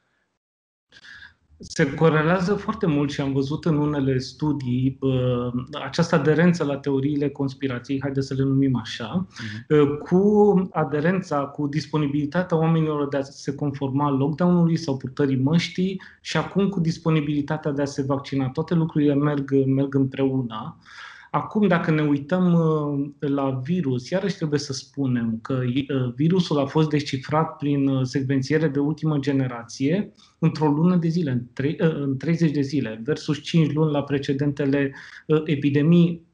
se 1.59 1.95
corelează 1.95 2.55
foarte 2.55 2.87
mult 2.87 3.11
și 3.11 3.21
am 3.21 3.33
văzut 3.33 3.65
în 3.65 3.77
unele 3.77 4.19
studii 4.19 4.99
uh, 5.01 5.53
această 5.85 6.15
aderență 6.15 6.65
la 6.65 6.77
teoriile 6.77 7.29
conspirației, 7.29 8.01
haideți 8.01 8.27
să 8.27 8.35
le 8.35 8.43
numim 8.43 8.77
așa, 8.77 9.27
uh-huh. 9.27 10.09
cu 10.09 10.69
aderența, 10.73 11.39
cu 11.39 11.67
disponibilitatea 11.67 12.57
oamenilor 12.57 13.09
de 13.09 13.17
a 13.17 13.23
se 13.23 13.55
conforma 13.55 14.11
lockdown-ului 14.11 14.77
sau 14.77 14.97
purtării 14.97 15.43
măștii 15.43 16.03
și 16.21 16.37
acum 16.37 16.69
cu 16.69 16.81
disponibilitatea 16.81 17.71
de 17.71 17.83
a 17.83 17.85
se 17.85 18.03
vaccina. 18.03 18.49
Toate 18.49 18.75
lucrurile 18.75 19.15
merg, 19.15 19.51
merg 19.67 19.95
împreună. 19.95 20.77
Acum, 21.31 21.67
dacă 21.69 21.91
ne 21.91 22.03
uităm 22.03 22.53
uh, 22.53 23.29
la 23.31 23.61
virus, 23.65 24.11
iarăși 24.11 24.37
trebuie 24.37 24.59
să 24.59 24.73
spunem 24.73 25.39
că 25.43 25.63
uh, 25.65 26.13
virusul 26.15 26.59
a 26.59 26.67
fost 26.67 26.89
descifrat 26.89 27.57
prin 27.57 27.89
uh, 27.89 28.05
secvențiere 28.05 28.69
de 28.69 28.79
ultimă 28.79 29.19
generație 29.19 30.13
într-o 30.39 30.67
lună 30.67 30.97
de 30.97 31.09
zile, 31.09 31.47
în 31.79 32.17
30 32.17 32.51
de 32.51 32.61
zile, 32.61 33.01
versus 33.05 33.43
5 33.43 33.73
luni 33.73 33.93
la 33.93 34.03
precedentele 34.03 34.95
epidemii. 35.45 36.25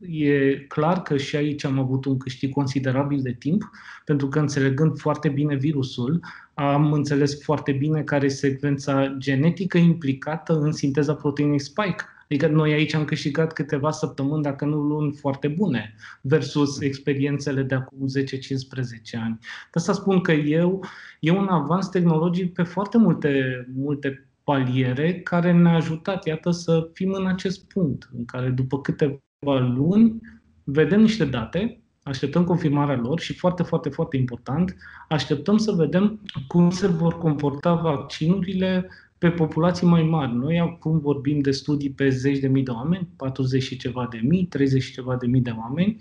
E 0.00 0.54
clar 0.68 1.02
că 1.02 1.16
și 1.16 1.36
aici 1.36 1.64
am 1.64 1.78
avut 1.78 2.04
un 2.04 2.16
câștig 2.18 2.52
considerabil 2.52 3.20
de 3.22 3.36
timp, 3.38 3.70
pentru 4.04 4.28
că 4.28 4.38
înțelegând 4.38 4.98
foarte 4.98 5.28
bine 5.28 5.54
virusul, 5.54 6.20
am 6.54 6.92
înțeles 6.92 7.42
foarte 7.42 7.72
bine 7.72 8.02
care 8.02 8.24
e 8.24 8.28
secvența 8.28 9.14
genetică 9.18 9.78
implicată 9.78 10.58
în 10.58 10.72
sinteza 10.72 11.14
proteinei 11.14 11.60
spike 11.60 12.04
Adică 12.32 12.46
noi 12.46 12.72
aici 12.72 12.94
am 12.94 13.04
câștigat 13.04 13.52
câteva 13.52 13.90
săptămâni, 13.90 14.42
dacă 14.42 14.64
nu 14.64 14.76
luni, 14.76 15.12
foarte 15.12 15.48
bune, 15.48 15.94
versus 16.20 16.80
experiențele 16.80 17.62
de 17.62 17.74
acum 17.74 18.06
10-15 18.18 19.20
ani. 19.22 19.38
De 19.40 19.70
asta 19.72 19.92
spun 19.92 20.20
că 20.20 20.32
eu, 20.32 20.84
e 21.20 21.30
un 21.30 21.48
avans 21.48 21.88
tehnologic 21.88 22.52
pe 22.52 22.62
foarte 22.62 22.98
multe, 22.98 23.64
multe 23.74 24.28
paliere 24.44 25.20
care 25.20 25.52
ne-a 25.52 25.74
ajutat, 25.74 26.26
iată, 26.26 26.50
să 26.50 26.90
fim 26.92 27.12
în 27.12 27.26
acest 27.26 27.68
punct, 27.68 28.10
în 28.16 28.24
care 28.24 28.48
după 28.48 28.80
câteva 28.80 29.58
luni 29.74 30.20
vedem 30.64 31.00
niște 31.00 31.24
date, 31.24 31.80
așteptăm 32.02 32.44
confirmarea 32.44 32.96
lor 32.96 33.20
și 33.20 33.34
foarte, 33.34 33.62
foarte, 33.62 33.88
foarte 33.88 34.16
important, 34.16 34.76
așteptăm 35.08 35.56
să 35.56 35.72
vedem 35.72 36.20
cum 36.46 36.70
se 36.70 36.86
vor 36.86 37.18
comporta 37.18 37.74
vaccinurile 37.74 38.88
pe 39.22 39.30
populații 39.30 39.86
mai 39.86 40.02
mari. 40.02 40.34
Noi 40.34 40.60
acum 40.60 40.98
vorbim 40.98 41.40
de 41.40 41.50
studii 41.50 41.90
pe 41.90 42.08
zeci 42.08 42.38
de 42.38 42.48
mii 42.48 42.62
de 42.62 42.70
oameni, 42.70 43.08
40 43.16 43.62
și 43.62 43.76
ceva 43.76 44.08
de 44.10 44.20
mii, 44.22 44.44
30 44.44 44.82
și 44.82 44.92
ceva 44.92 45.16
de 45.16 45.26
mii 45.26 45.40
de 45.40 45.54
oameni. 45.58 45.96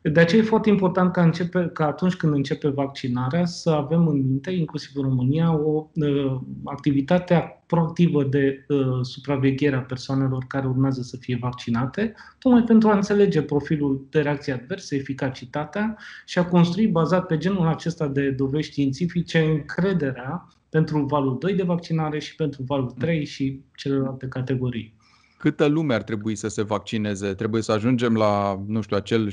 De 0.00 0.20
aceea 0.20 0.42
e 0.42 0.44
foarte 0.44 0.68
important 0.68 1.12
ca, 1.12 1.22
începe, 1.22 1.70
ca 1.72 1.86
atunci 1.86 2.14
când 2.14 2.34
începe 2.34 2.68
vaccinarea 2.68 3.44
să 3.44 3.70
avem 3.70 4.06
în 4.06 4.26
minte, 4.26 4.50
inclusiv 4.50 4.90
în 4.94 5.02
România, 5.02 5.54
o 5.54 5.90
uh, 5.94 6.40
activitate 6.64 7.62
proactivă 7.66 8.24
de 8.24 8.64
uh, 8.68 8.78
supraveghere 9.02 9.76
a 9.76 9.80
persoanelor 9.80 10.44
care 10.48 10.66
urmează 10.66 11.02
să 11.02 11.16
fie 11.16 11.38
vaccinate, 11.40 12.14
tocmai 12.38 12.62
pentru 12.62 12.88
a 12.88 12.94
înțelege 12.94 13.42
profilul 13.42 14.06
de 14.10 14.20
reacție 14.20 14.52
adverse, 14.52 14.96
eficacitatea 14.96 15.96
și 16.26 16.38
a 16.38 16.46
construi, 16.46 16.86
bazat 16.86 17.26
pe 17.26 17.36
genul 17.36 17.66
acesta 17.66 18.08
de 18.08 18.30
dovezi 18.30 18.68
științifice, 18.68 19.38
încrederea 19.38 20.46
pentru 20.72 21.04
valul 21.04 21.38
2 21.38 21.54
de 21.54 21.62
vaccinare 21.62 22.18
și 22.18 22.34
pentru 22.34 22.62
valul 22.62 22.90
3 22.90 23.24
și 23.24 23.64
celelalte 23.76 24.28
categorii. 24.28 24.96
Câtă 25.38 25.66
lume 25.66 25.94
ar 25.94 26.02
trebui 26.02 26.34
să 26.34 26.48
se 26.48 26.62
vaccineze? 26.62 27.34
Trebuie 27.34 27.62
să 27.62 27.72
ajungem 27.72 28.16
la, 28.16 28.62
nu 28.66 28.80
știu, 28.80 28.96
acel 28.96 29.30
60%? 29.30 29.32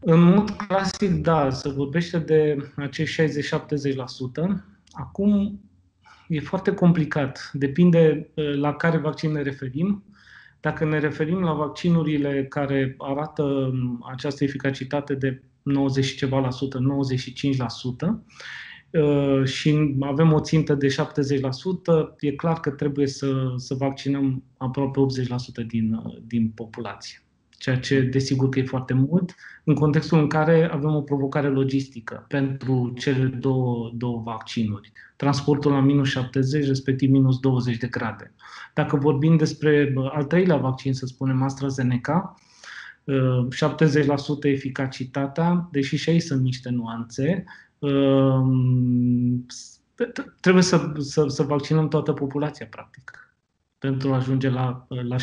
În 0.00 0.20
mod 0.20 0.50
clasic, 0.50 1.10
da, 1.10 1.50
se 1.50 1.68
vorbește 1.68 2.18
de 2.18 2.70
acești 2.76 3.22
60-70%. 3.22 3.24
Acum 4.90 5.60
e 6.28 6.40
foarte 6.40 6.74
complicat. 6.74 7.50
Depinde 7.52 8.30
la 8.34 8.74
care 8.74 8.96
vaccin 8.96 9.32
ne 9.32 9.42
referim. 9.42 10.04
Dacă 10.60 10.84
ne 10.84 10.98
referim 10.98 11.40
la 11.40 11.52
vaccinurile 11.52 12.46
care 12.46 12.94
arată 12.98 13.72
această 14.10 14.44
eficacitate 14.44 15.14
de 15.14 15.42
90 15.66 16.04
și 16.04 16.16
ceva 16.16 16.38
la 16.38 16.50
sută, 16.50 16.78
95 16.78 17.56
la 17.56 17.68
sută, 17.68 18.24
uh, 18.90 19.44
și 19.44 19.96
avem 20.00 20.32
o 20.32 20.40
țintă 20.40 20.74
de 20.74 20.88
70%, 20.88 22.14
e 22.18 22.30
clar 22.30 22.60
că 22.60 22.70
trebuie 22.70 23.06
să, 23.06 23.52
să 23.56 23.74
vaccinăm 23.74 24.42
aproape 24.56 25.00
80% 25.00 25.66
din, 25.66 25.92
uh, 25.92 26.16
din 26.26 26.52
populație. 26.54 27.20
Ceea 27.58 27.78
ce, 27.78 28.00
desigur, 28.00 28.48
că 28.48 28.58
e 28.58 28.64
foarte 28.64 28.94
mult, 28.94 29.34
în 29.64 29.74
contextul 29.74 30.18
în 30.18 30.26
care 30.26 30.70
avem 30.72 30.94
o 30.94 31.00
provocare 31.00 31.48
logistică 31.48 32.24
pentru 32.28 32.92
cele 32.96 33.24
două, 33.24 33.90
două 33.94 34.22
vaccinuri. 34.24 34.92
Transportul 35.16 35.72
la 35.72 35.80
minus 35.80 36.08
70, 36.08 36.66
respectiv 36.66 37.10
minus 37.10 37.38
20 37.38 37.76
de 37.76 37.86
grade. 37.86 38.34
Dacă 38.74 38.96
vorbim 38.96 39.36
despre 39.36 39.92
uh, 39.96 40.10
al 40.12 40.24
treilea 40.24 40.56
vaccin, 40.56 40.94
să 40.94 41.06
spunem 41.06 41.42
AstraZeneca, 41.42 42.34
70% 43.06 43.12
eficacitatea, 44.42 45.68
deși 45.72 45.96
și 45.96 46.10
aici 46.10 46.22
sunt 46.22 46.42
niște 46.42 46.70
nuanțe, 46.70 47.44
um, 47.78 49.46
trebuie 50.40 50.62
să, 50.62 50.92
să, 50.98 51.26
să 51.28 51.42
vaccinăm 51.42 51.88
toată 51.88 52.12
populația, 52.12 52.66
practic, 52.70 53.34
pentru 53.78 54.12
a 54.12 54.16
ajunge 54.16 54.48
la, 54.48 54.86
la 54.88 55.16
70%. 55.16 55.18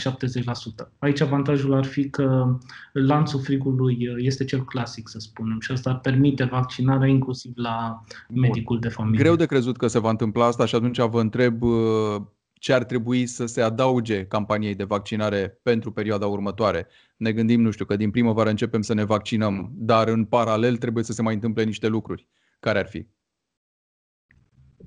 Aici 1.00 1.22
avantajul 1.22 1.74
ar 1.74 1.86
fi 1.86 2.10
că 2.10 2.58
lanțul 2.94 3.40
frigului 3.40 3.98
este 4.18 4.46
cel 4.46 4.63
clasic, 4.63 5.10
să 5.10 5.20
spunem, 5.20 5.60
și 5.60 5.72
asta 5.72 5.96
permite 5.96 6.44
vaccinarea 6.44 7.08
inclusiv 7.08 7.52
la 7.56 8.04
medicul 8.30 8.80
de 8.80 8.90
familie. 8.90 9.24
Greu 9.24 9.36
de 9.36 9.46
crezut 9.46 9.78
că 9.78 9.88
se 9.88 10.00
va 10.00 10.10
întâmpla 10.10 10.46
asta 10.46 10.66
și 10.66 10.75
atunci 10.75 11.00
vă 11.00 11.20
întreb 11.20 11.62
uh, 11.62 12.22
ce 12.63 12.74
ar 12.74 12.84
trebui 12.84 13.25
să 13.25 13.46
se 13.46 13.62
adauge 13.62 14.25
campaniei 14.25 14.75
de 14.75 14.84
vaccinare 14.84 15.60
pentru 15.63 15.91
perioada 15.91 16.27
următoare. 16.27 16.88
Ne 17.17 17.32
gândim, 17.32 17.62
nu 17.62 17.72
știu, 17.72 17.86
că 17.86 17.96
din 17.96 18.12
primăvară 18.12 18.50
începem 18.50 18.82
să 18.82 18.93
ne 18.93 19.03
vaccinăm, 19.03 19.72
dar 19.75 20.08
în 20.08 20.25
paralel 20.25 20.77
trebuie 20.77 21.03
să 21.03 21.13
se 21.13 21.22
mai 21.22 21.34
întâmple 21.34 21.63
niște 21.63 21.88
lucruri. 21.88 22.27
Care 22.60 22.79
ar 22.79 22.88
fi? 22.88 23.05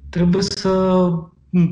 Trebuie 0.08 0.42
să 0.42 1.08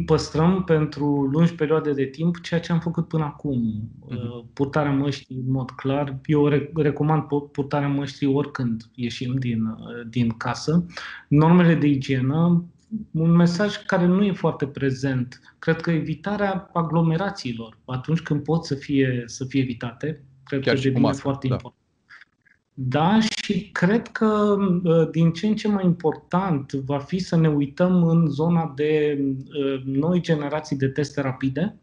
păstrăm 0.07 0.65
pentru 0.65 1.07
lungi 1.33 1.55
perioade 1.55 1.93
de 1.93 2.05
timp 2.05 2.41
ceea 2.41 2.61
ce 2.61 2.73
am 2.73 2.81
făcut 2.81 3.09
până 3.09 3.25
acum. 3.25 3.91
Uh-huh. 4.11 4.53
Purtarea 4.53 4.93
măștii, 4.93 5.37
în 5.37 5.51
mod 5.51 5.71
clar. 5.71 6.21
Eu 6.25 6.47
recomand 6.75 7.23
purtarea 7.53 7.89
măștii 7.89 8.35
oricând 8.35 8.83
ieșim 8.95 9.35
din, 9.35 9.65
uh, 9.65 10.07
din 10.09 10.29
casă. 10.29 10.87
Normele 11.29 11.75
de 11.75 11.87
igienă, 11.87 12.65
un 13.11 13.31
mesaj 13.31 13.77
care 13.77 14.07
nu 14.07 14.25
e 14.25 14.33
foarte 14.33 14.67
prezent. 14.67 15.41
Cred 15.59 15.81
că 15.81 15.91
evitarea 15.91 16.71
aglomerațiilor, 16.73 17.79
atunci 17.85 18.21
când 18.21 18.43
pot 18.43 18.65
să 18.65 18.75
fie, 18.75 19.23
să 19.27 19.45
fie 19.45 19.61
evitate, 19.61 20.23
cred 20.45 20.63
Chiar 20.63 20.75
că 20.75 20.81
devine 20.81 21.13
foarte 21.13 21.49
da. 21.49 21.55
important. 21.55 21.83
Da, 22.77 23.21
și 23.21 23.71
cred 23.71 24.09
că 24.09 24.57
ă, 24.85 25.05
din 25.05 25.33
ce 25.33 25.47
în 25.47 25.57
ce 25.57 25.69
mai 25.69 25.85
important 25.85 26.73
va 26.73 26.99
fi 26.99 27.19
să 27.19 27.37
ne 27.37 27.49
uităm 27.49 28.05
în 28.07 28.27
zona 28.27 28.73
de 28.77 29.19
ă, 29.65 29.81
noi 29.85 30.21
generații 30.21 30.77
de 30.77 30.89
teste 30.89 31.21
rapide, 31.21 31.77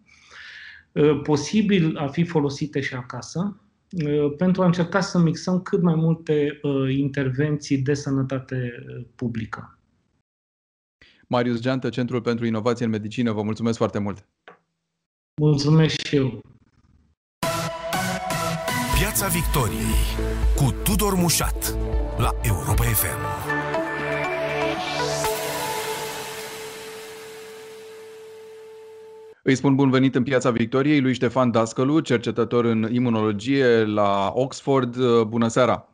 ă, 0.96 1.16
posibil 1.16 1.98
a 1.98 2.08
fi 2.08 2.24
folosite 2.24 2.80
și 2.80 2.94
acasă, 2.94 3.56
pentru 4.38 4.62
a 4.62 4.66
încerca 4.66 5.00
să 5.00 5.20
mixăm 5.20 5.62
cât 5.62 5.82
mai 5.82 5.96
multe 5.96 6.60
intervenții 6.90 7.78
de 7.78 7.94
sănătate 7.94 8.72
publică. 9.16 9.80
Marius 11.32 11.60
Geantă, 11.60 11.90
Centrul 11.90 12.22
pentru 12.22 12.46
Inovație 12.46 12.86
în 12.86 12.92
Medicină. 12.92 13.32
Vă 13.32 13.42
mulțumesc 13.42 13.78
foarte 13.78 14.00
mult! 14.00 14.28
Mulțumesc 15.42 16.06
și 16.06 16.16
eu! 16.16 16.42
Piața 19.00 19.28
Victoriei 19.28 20.02
cu 20.56 20.74
Tudor 20.84 21.14
Mușat 21.14 21.78
la 22.18 22.30
Europa 22.42 22.84
FM. 22.84 23.20
Îi 29.44 29.56
spun 29.56 29.76
bun 29.76 29.90
venit 29.90 30.16
în 30.16 30.24
Piața 30.24 30.50
Victoriei 30.50 31.02
lui 31.02 31.14
Ștefan 31.14 31.52
Dascălu, 31.52 32.00
cercetător 32.00 32.66
în 32.66 32.88
imunologie 32.94 33.84
la 33.84 34.32
Oxford. 34.36 35.22
Bună 35.24 35.48
seara! 35.48 35.91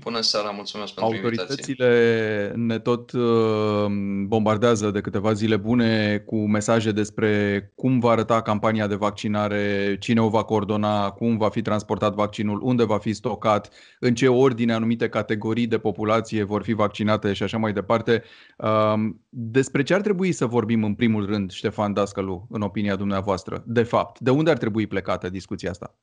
Bună 0.00 0.20
seara, 0.20 0.50
mulțumesc 0.50 0.94
pentru 0.94 1.14
Autoritățile 1.14 1.84
invitație. 1.84 2.56
ne 2.56 2.78
tot 2.78 3.12
uh, 3.12 3.86
bombardează 4.26 4.90
de 4.90 5.00
câteva 5.00 5.32
zile 5.32 5.56
bune 5.56 6.18
cu 6.18 6.36
mesaje 6.36 6.92
despre 6.92 7.72
cum 7.74 7.98
va 7.98 8.10
arăta 8.10 8.42
campania 8.42 8.86
de 8.86 8.94
vaccinare, 8.94 9.96
cine 10.00 10.20
o 10.20 10.28
va 10.28 10.42
coordona, 10.42 11.10
cum 11.10 11.36
va 11.36 11.48
fi 11.48 11.62
transportat 11.62 12.14
vaccinul, 12.14 12.60
unde 12.62 12.84
va 12.84 12.98
fi 12.98 13.12
stocat, 13.12 13.70
în 14.00 14.14
ce 14.14 14.28
ordine 14.28 14.72
anumite 14.72 15.08
categorii 15.08 15.66
de 15.66 15.78
populație 15.78 16.42
vor 16.42 16.62
fi 16.62 16.72
vaccinate 16.72 17.32
și 17.32 17.42
așa 17.42 17.58
mai 17.58 17.72
departe. 17.72 18.22
Um, 18.56 19.20
despre 19.28 19.82
ce 19.82 19.94
ar 19.94 20.00
trebui 20.00 20.32
să 20.32 20.46
vorbim 20.46 20.84
în 20.84 20.94
primul 20.94 21.26
rând, 21.26 21.50
Ștefan 21.50 21.92
Dascălu, 21.92 22.46
în 22.50 22.60
opinia 22.60 22.96
dumneavoastră? 22.96 23.62
De 23.66 23.82
fapt, 23.82 24.20
de 24.20 24.30
unde 24.30 24.50
ar 24.50 24.58
trebui 24.58 24.86
plecată 24.86 25.28
discuția 25.28 25.70
asta? 25.70 25.96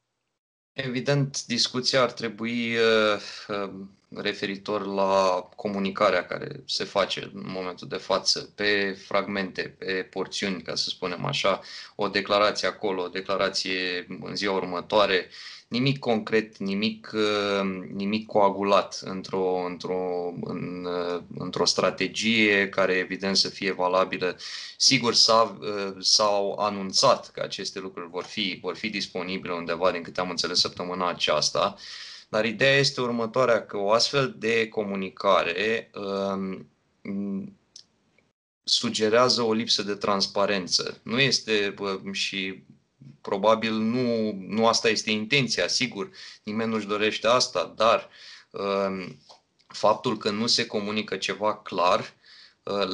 Evident, 0.74 1.46
discuția 1.46 2.02
ar 2.02 2.12
trebui 2.12 2.76
uh, 2.76 3.22
uh, 3.48 3.88
referitor 4.16 4.86
la 4.86 5.50
comunicarea 5.56 6.26
care 6.26 6.64
se 6.66 6.84
face 6.84 7.32
în 7.34 7.44
momentul 7.46 7.88
de 7.88 7.96
față, 7.96 8.50
pe 8.56 8.98
fragmente, 9.06 9.76
pe 9.78 10.08
porțiuni, 10.10 10.62
ca 10.62 10.76
să 10.76 10.90
spunem 10.90 11.26
așa, 11.26 11.62
o 11.96 12.08
declarație 12.08 12.68
acolo, 12.68 13.02
o 13.04 13.08
declarație 13.08 14.06
în 14.22 14.36
ziua 14.36 14.56
următoare, 14.56 15.30
nimic 15.68 16.00
concret, 16.00 16.58
nimic, 16.58 17.12
uh, 17.14 17.88
nimic 17.94 18.26
coagulat 18.26 19.00
într-o, 19.04 19.64
într-o, 19.66 20.34
în, 20.42 20.86
uh, 20.86 21.22
într-o 21.38 21.66
strategie 21.66 22.70
care 22.70 22.94
evident 22.94 23.38
să 23.38 23.50
fie 23.50 23.72
valabilă. 23.72 24.38
Sigur, 24.78 25.14
s-a, 25.14 25.58
uh, 25.60 25.96
s-au 26.00 26.54
anunțat 26.60 27.32
că 27.32 27.42
aceste 27.42 27.80
lucruri 27.80 28.10
vor 28.10 28.24
fi, 28.24 28.60
vor 28.62 28.76
fi 28.76 28.90
disponibile 28.90 29.54
undeva, 29.54 29.92
din 29.92 30.02
câte 30.02 30.20
am 30.20 30.30
înțeles, 30.30 30.60
săptămâna 30.60 31.10
aceasta, 31.10 31.76
dar 32.30 32.46
ideea 32.46 32.78
este 32.78 33.02
următoarea, 33.02 33.66
că 33.66 33.78
o 33.78 33.92
astfel 33.92 34.36
de 34.38 34.68
comunicare 34.68 35.92
um, 35.94 36.70
sugerează 38.64 39.42
o 39.42 39.54
lipsă 39.54 39.84
de 39.84 39.96
transparență. 39.96 41.00
Nu 41.04 41.20
este 41.20 41.74
și 42.12 42.64
probabil 43.22 43.74
nu, 43.74 44.32
nu 44.48 44.68
asta 44.68 44.90
este 44.90 45.12
intenția, 45.12 45.68
sigur, 45.68 46.10
nimeni 46.44 46.72
nu-și 46.72 46.88
dorește 46.88 47.28
asta, 47.28 47.74
dar 47.76 48.10
uh, 48.52 49.08
faptul 49.68 50.18
că 50.18 50.30
nu 50.30 50.48
se 50.48 50.66
comunică 50.66 51.18
ceva 51.18 51.58
clar 51.58 52.00
uh, 52.00 52.19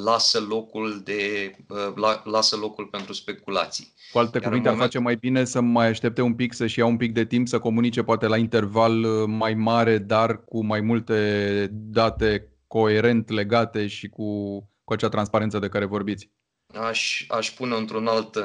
lasă 0.03 0.39
locul, 0.39 1.01
de, 1.03 1.51
uh, 1.69 1.93
la, 1.95 2.21
lasă 2.25 2.55
locul 2.55 2.85
pentru 2.85 3.13
speculații. 3.13 3.93
Cu 4.11 4.17
alte 4.17 4.37
Iar 4.37 4.47
cuvinte, 4.47 4.69
moment... 4.69 4.83
ar 4.83 4.89
face 4.89 5.03
mai 5.03 5.15
bine 5.15 5.43
să 5.43 5.61
mai 5.61 5.87
aștepte 5.87 6.21
un 6.21 6.33
pic, 6.33 6.53
să-și 6.53 6.79
ia 6.79 6.85
un 6.85 6.97
pic 6.97 7.13
de 7.13 7.25
timp, 7.25 7.47
să 7.47 7.59
comunice 7.59 8.03
poate 8.03 8.27
la 8.27 8.37
interval 8.37 9.03
uh, 9.03 9.23
mai 9.27 9.53
mare, 9.53 9.97
dar 9.97 10.43
cu 10.43 10.65
mai 10.65 10.81
multe 10.81 11.69
date 11.71 12.49
coerent 12.67 13.29
legate 13.29 13.87
și 13.87 14.07
cu, 14.09 14.57
cu 14.83 14.93
acea 14.93 15.09
transparență 15.09 15.59
de 15.59 15.69
care 15.69 15.85
vorbiți 15.85 16.29
aș, 16.73 17.25
aș 17.27 17.51
pune 17.51 17.75
într-un 17.75 18.07
alt, 18.07 18.35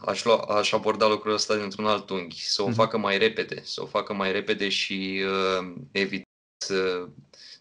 aș, 0.00 0.24
lua, 0.24 0.36
aș 0.36 0.72
aborda 0.72 1.08
lucrul 1.08 1.32
ăsta 1.32 1.56
dintr-un 1.56 1.86
alt 1.86 2.10
unghi, 2.10 2.40
să 2.40 2.62
o 2.62 2.66
mhm. 2.66 2.74
facă 2.74 2.98
mai 2.98 3.18
repede, 3.18 3.60
să 3.64 3.82
o 3.82 3.86
facă 3.86 4.12
mai 4.14 4.32
repede 4.32 4.68
și 4.68 5.22
uh, 5.24 5.72
evident 5.92 6.24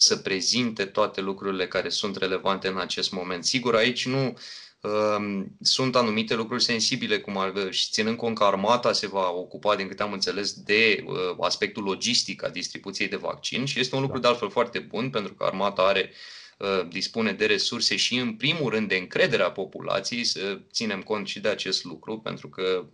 să, 0.06 0.14
să 0.14 0.20
prezinte 0.22 0.86
toate 0.86 1.22
lucrurile 1.22 1.68
care 1.68 1.90
sunt 1.90 2.16
relevante 2.16 2.68
în 2.68 2.78
acest 2.78 3.12
moment. 3.12 3.46
Sigur, 3.46 3.76
aici 3.76 4.06
nu 4.06 4.38
uh, 4.82 5.44
sunt 5.62 5.96
anumite 5.96 6.36
lucruri 6.36 6.64
sensibile, 6.64 7.20
cum 7.20 7.38
ar, 7.38 7.54
și 7.70 7.90
ținând 7.92 8.18
cont 8.18 8.38
că 8.38 8.44
armata 8.44 8.94
se 8.94 9.08
va 9.08 9.30
ocupa, 9.30 9.76
din 9.76 9.88
câte 9.88 10.04
am 10.04 10.14
înțeles, 10.14 10.54
de 10.54 11.04
uh, 11.06 11.16
aspectul 11.40 11.84
logistic 11.84 12.44
a 12.44 12.50
distribuției 12.50 13.08
de 13.08 13.16
vaccin 13.16 13.66
și 13.66 13.80
este 13.80 13.96
un 13.96 14.02
lucru 14.02 14.16
da. 14.16 14.22
de 14.22 14.28
altfel 14.28 14.50
foarte 14.50 14.80
bun, 14.80 15.10
pentru 15.10 15.34
că 15.34 15.44
armata 15.44 15.82
are 15.82 16.10
uh, 16.12 16.16
Uh, 16.58 16.88
dispune 16.88 17.34
de 17.34 17.46
resurse 17.46 17.96
și, 17.96 18.18
în 18.18 18.36
primul 18.36 18.70
rând, 18.70 18.88
de 18.88 18.96
încrederea 18.96 19.52
populației, 19.52 20.24
să 20.24 20.60
ținem 20.72 21.02
cont 21.02 21.28
și 21.28 21.40
de 21.40 21.48
acest 21.48 21.84
lucru, 21.84 22.20
pentru 22.20 22.50
că 22.50 22.86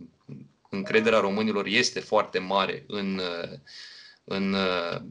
încrederea 0.70 1.20
românilor 1.20 1.66
este 1.66 2.00
foarte 2.00 2.40
mare 2.40 2.84
în, 2.88 3.18
uh, 3.18 3.60
în 4.24 4.54
uh, 4.54 5.02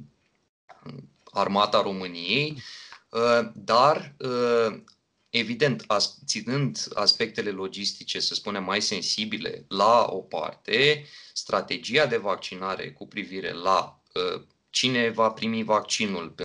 armata 1.32 1.82
României, 1.82 2.62
dar 3.54 4.16
Evident, 5.32 5.86
ținând 6.26 6.88
aspectele 6.94 7.50
logistice, 7.50 8.20
să 8.20 8.34
spunem, 8.34 8.64
mai 8.64 8.82
sensibile 8.82 9.64
la 9.68 10.06
o 10.10 10.16
parte, 10.16 11.04
strategia 11.32 12.06
de 12.06 12.16
vaccinare 12.16 12.90
cu 12.90 13.06
privire 13.06 13.52
la 13.52 14.00
cine 14.70 15.08
va 15.08 15.30
primi 15.30 15.62
vaccinul 15.62 16.28
pe 16.28 16.42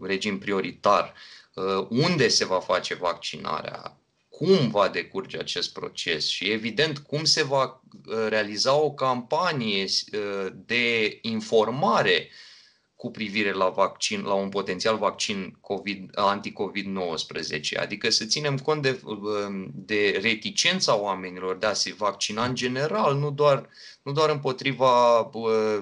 regim 0.00 0.38
prioritar, 0.38 1.14
Uh, 1.54 1.86
unde 1.88 2.28
se 2.28 2.44
va 2.44 2.60
face 2.60 2.94
vaccinarea, 2.94 4.00
cum 4.28 4.70
va 4.70 4.88
decurge 4.88 5.38
acest 5.38 5.72
proces 5.72 6.26
și, 6.26 6.50
evident, 6.50 6.98
cum 6.98 7.24
se 7.24 7.42
va 7.42 7.82
uh, 8.06 8.26
realiza 8.28 8.74
o 8.74 8.92
campanie 8.92 9.84
uh, 9.84 10.46
de 10.66 11.18
informare 11.22 12.28
cu 13.00 13.10
privire 13.10 13.52
la 13.52 13.68
vaccin, 13.68 14.22
la 14.22 14.32
un 14.32 14.48
potențial 14.48 14.96
vaccin 14.96 15.58
COVID, 15.60 16.10
anti-COVID-19. 16.14 17.80
Adică 17.80 18.10
să 18.10 18.24
ținem 18.24 18.56
cont 18.58 18.82
de, 18.82 19.00
de 19.72 20.18
reticența 20.22 21.00
oamenilor 21.00 21.56
de 21.56 21.66
a 21.66 21.72
se 21.72 21.94
vaccina 21.98 22.44
în 22.44 22.54
general, 22.54 23.18
nu 23.18 23.30
doar, 23.30 23.68
nu 24.02 24.12
doar 24.12 24.30
împotriva 24.30 24.90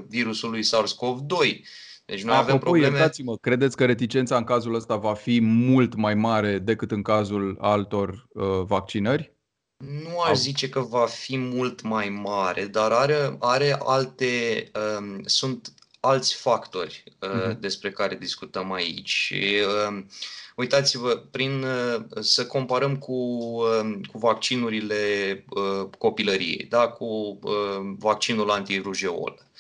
virusului 0.09 0.63
SARS-CoV-2, 0.63 1.61
deci 2.05 2.23
noi 2.23 2.35
Apropo, 2.35 2.51
avem 2.51 2.59
probleme... 2.59 2.97
iertați-mă, 2.97 3.37
credeți 3.37 3.77
că 3.77 3.85
reticența 3.85 4.37
în 4.37 4.45
cazul 4.45 4.75
ăsta 4.75 4.97
va 4.97 5.15
fi 5.15 5.41
mult 5.41 5.95
mai 5.95 6.15
mare 6.15 6.59
decât 6.59 6.91
în 6.91 7.03
cazul 7.03 7.57
altor 7.61 8.29
uh, 8.33 8.45
vaccinări? 8.67 9.37
Nu 9.85 10.21
aș 10.21 10.37
zice 10.37 10.69
că 10.69 10.81
va 10.81 11.07
fi 11.07 11.37
mult 11.37 11.83
mai 11.83 12.09
mare, 12.09 12.65
dar 12.65 12.93
are, 12.93 13.37
are 13.39 13.77
alte, 13.81 14.27
um, 14.99 15.21
sunt 15.25 15.73
alți 16.01 16.35
factori 16.35 17.05
uh, 17.21 17.29
uh-huh. 17.29 17.59
despre 17.59 17.91
care 17.91 18.15
discutăm 18.15 18.73
aici. 18.73 19.09
Și, 19.09 19.55
uh, 19.89 20.05
uitați-vă, 20.57 21.17
prin 21.31 21.63
uh, 21.63 22.05
să 22.21 22.47
comparăm 22.47 22.97
cu, 22.97 23.13
uh, 23.13 24.01
cu 24.13 24.19
vaccinurile 24.19 25.45
uh, 25.49 25.89
copilăriei, 25.99 26.67
da? 26.69 26.89
cu 26.89 27.39
uh, 27.43 27.95
vaccinul 27.99 28.51
antirujeolă. 28.51 29.51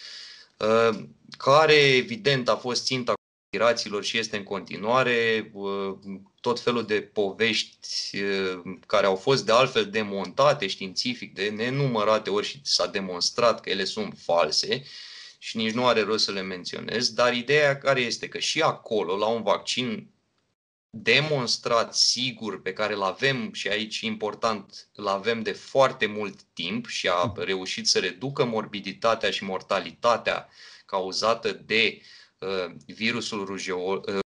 Uh, 0.56 0.98
care 1.38 1.74
evident 1.74 2.48
a 2.48 2.56
fost 2.56 2.84
ținta 2.84 3.12
conspirațiilor 3.50 4.04
și 4.04 4.18
este 4.18 4.36
în 4.36 4.42
continuare, 4.42 5.50
uh, 5.52 5.94
tot 6.40 6.60
felul 6.60 6.86
de 6.86 7.00
povești 7.00 8.16
uh, 8.16 8.60
care 8.86 9.06
au 9.06 9.16
fost 9.16 9.44
de 9.44 9.52
altfel 9.52 9.90
demontate 9.90 10.66
științific 10.66 11.34
de 11.34 11.48
nenumărate 11.48 12.30
ori 12.30 12.46
și 12.46 12.60
s-a 12.62 12.86
demonstrat 12.86 13.60
că 13.60 13.70
ele 13.70 13.84
sunt 13.84 14.14
false 14.22 14.82
și 15.38 15.56
nici 15.56 15.72
nu 15.72 15.86
are 15.86 16.02
rost 16.02 16.24
să 16.24 16.32
le 16.32 16.40
menționez, 16.40 17.12
dar 17.12 17.34
ideea 17.34 17.78
care 17.78 18.00
este 18.00 18.28
că 18.28 18.38
și 18.38 18.62
acolo, 18.62 19.16
la 19.16 19.26
un 19.26 19.42
vaccin 19.42 20.10
demonstrat 20.90 21.94
sigur 21.94 22.62
pe 22.62 22.72
care 22.72 22.94
îl 22.94 23.02
avem 23.02 23.52
și 23.52 23.68
aici 23.68 24.00
important, 24.00 24.88
îl 24.94 25.06
avem 25.06 25.42
de 25.42 25.52
foarte 25.52 26.06
mult 26.06 26.42
timp 26.42 26.86
și 26.86 27.08
a 27.08 27.32
reușit 27.36 27.86
să 27.86 27.98
reducă 27.98 28.44
morbiditatea 28.44 29.30
și 29.30 29.44
mortalitatea 29.44 30.48
cauzată 30.86 31.52
de 31.52 32.00
uh, 32.38 32.74
virusul 32.86 33.44
rujeol. 33.44 34.04
Uh, 34.06 34.18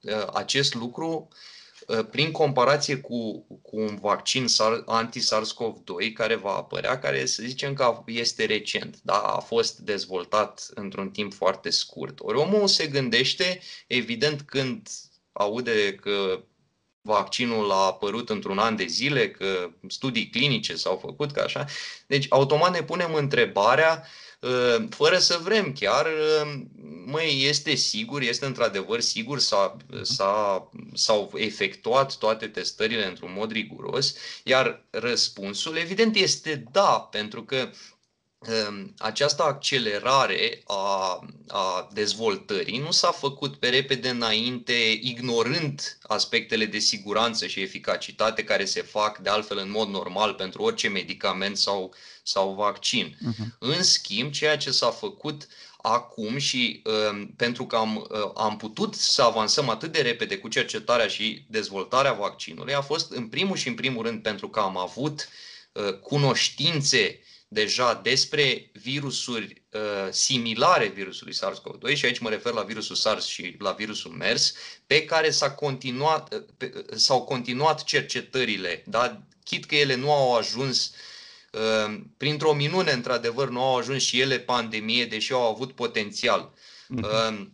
uh, 0.00 0.26
acest 0.32 0.74
lucru, 0.74 1.28
uh, 1.30 1.36
prin 2.10 2.30
comparație 2.30 2.96
cu, 2.96 3.46
cu 3.62 3.76
un 3.76 3.98
vaccin 4.00 4.46
anti-SARS-CoV-2 4.86 6.12
care 6.14 6.34
va 6.34 6.50
apărea, 6.50 6.98
care 6.98 7.26
să 7.26 7.42
zicem 7.46 7.74
că 7.74 8.02
este 8.06 8.44
recent, 8.44 8.98
da? 9.02 9.18
a 9.18 9.38
fost 9.38 9.78
dezvoltat 9.78 10.68
într-un 10.74 11.10
timp 11.10 11.32
foarte 11.32 11.70
scurt. 11.70 12.20
Ori 12.20 12.38
omul 12.38 12.66
se 12.66 12.86
gândește, 12.86 13.60
evident, 13.86 14.40
când 14.40 14.88
aude 15.32 15.94
că 15.94 16.40
vaccinul 17.02 17.70
a 17.70 17.86
apărut 17.86 18.30
într-un 18.30 18.58
an 18.58 18.76
de 18.76 18.86
zile, 18.86 19.30
că 19.30 19.70
studii 19.88 20.30
clinice 20.30 20.74
s-au 20.74 20.96
făcut, 20.96 21.32
ca 21.32 21.42
așa. 21.42 21.64
Deci, 22.06 22.26
automat 22.28 22.72
ne 22.72 22.82
punem 22.82 23.14
întrebarea 23.14 24.02
uh, 24.02 24.08
Ă, 24.08 24.29
fără 24.90 25.18
să 25.18 25.40
vrem 25.42 25.72
chiar, 25.72 26.06
ă, 26.06 26.64
măi, 27.06 27.44
este 27.48 27.74
sigur, 27.74 28.20
este 28.22 28.46
într-adevăr 28.46 29.00
sigur, 29.00 29.38
s-a, 29.38 29.76
s-a, 30.02 30.70
s-au 30.94 31.30
efectuat 31.34 32.16
toate 32.16 32.46
testările 32.46 33.06
într-un 33.06 33.32
mod 33.36 33.52
riguros, 33.52 34.14
iar 34.44 34.86
răspunsul 34.90 35.76
evident 35.76 36.16
este 36.16 36.64
da, 36.72 37.08
pentru 37.10 37.44
că 37.44 37.68
Ehm, 38.48 38.94
această 38.98 39.42
accelerare 39.42 40.62
a, 40.66 41.20
a 41.48 41.88
dezvoltării 41.92 42.78
nu 42.78 42.90
s-a 42.90 43.10
făcut 43.10 43.56
pe 43.56 43.68
repede 43.68 44.08
înainte, 44.08 44.72
ignorând 45.00 45.98
aspectele 46.02 46.64
de 46.64 46.78
siguranță 46.78 47.46
și 47.46 47.60
eficacitate 47.60 48.44
care 48.44 48.64
se 48.64 48.82
fac 48.82 49.18
de 49.18 49.28
altfel 49.28 49.58
în 49.58 49.70
mod 49.70 49.88
normal 49.88 50.34
pentru 50.34 50.62
orice 50.62 50.88
medicament 50.88 51.56
sau, 51.56 51.94
sau 52.30 52.54
vaccin. 52.54 53.16
Uh-huh. 53.16 53.58
În 53.58 53.82
schimb, 53.82 54.32
ceea 54.32 54.56
ce 54.56 54.70
s-a 54.70 54.90
făcut 54.90 55.46
acum 55.82 56.38
și 56.38 56.82
uh, 56.84 57.28
pentru 57.36 57.66
că 57.66 57.76
am, 57.76 57.96
uh, 57.96 58.30
am 58.34 58.56
putut 58.56 58.94
să 58.94 59.22
avansăm 59.22 59.68
atât 59.68 59.92
de 59.92 60.00
repede 60.00 60.38
cu 60.38 60.48
cercetarea 60.48 61.06
și 61.06 61.44
dezvoltarea 61.48 62.12
vaccinului 62.12 62.74
a 62.74 62.80
fost 62.80 63.10
în 63.12 63.28
primul 63.28 63.56
și 63.56 63.68
în 63.68 63.74
primul 63.74 64.04
rând 64.04 64.22
pentru 64.22 64.48
că 64.48 64.60
am 64.60 64.76
avut 64.76 65.28
uh, 65.72 65.92
cunoștințe 65.92 67.20
deja 67.48 68.00
despre 68.02 68.70
virusuri 68.72 69.62
uh, 69.72 69.80
similare 70.10 70.86
virusului 70.86 71.34
SARS-CoV-2 71.34 71.94
și 71.94 72.04
aici 72.04 72.18
mă 72.18 72.28
refer 72.28 72.52
la 72.52 72.62
virusul 72.62 72.96
SARS 72.96 73.26
și 73.26 73.56
la 73.58 73.70
virusul 73.70 74.10
MERS, 74.10 74.54
pe 74.86 75.04
care 75.04 75.30
s-a 75.30 75.50
continuat, 75.50 76.34
uh, 76.34 76.42
pe, 76.56 76.72
uh, 76.76 76.84
s-au 76.96 77.22
continuat 77.22 77.84
cercetările, 77.84 78.82
da? 78.86 79.22
chit 79.44 79.64
că 79.64 79.74
ele 79.74 79.94
nu 79.94 80.12
au 80.12 80.36
ajuns 80.36 80.86
uh, 80.86 80.94
printr-o 82.16 82.52
minune, 82.52 82.92
într-adevăr, 82.92 83.48
nu 83.48 83.62
au 83.62 83.76
ajuns 83.76 84.02
și 84.02 84.20
ele 84.20 84.38
pandemie, 84.38 85.06
deși 85.06 85.32
au 85.32 85.50
avut 85.50 85.72
potențial. 85.72 86.52
Uh-huh. 86.52 87.02
Uh, 87.02 87.46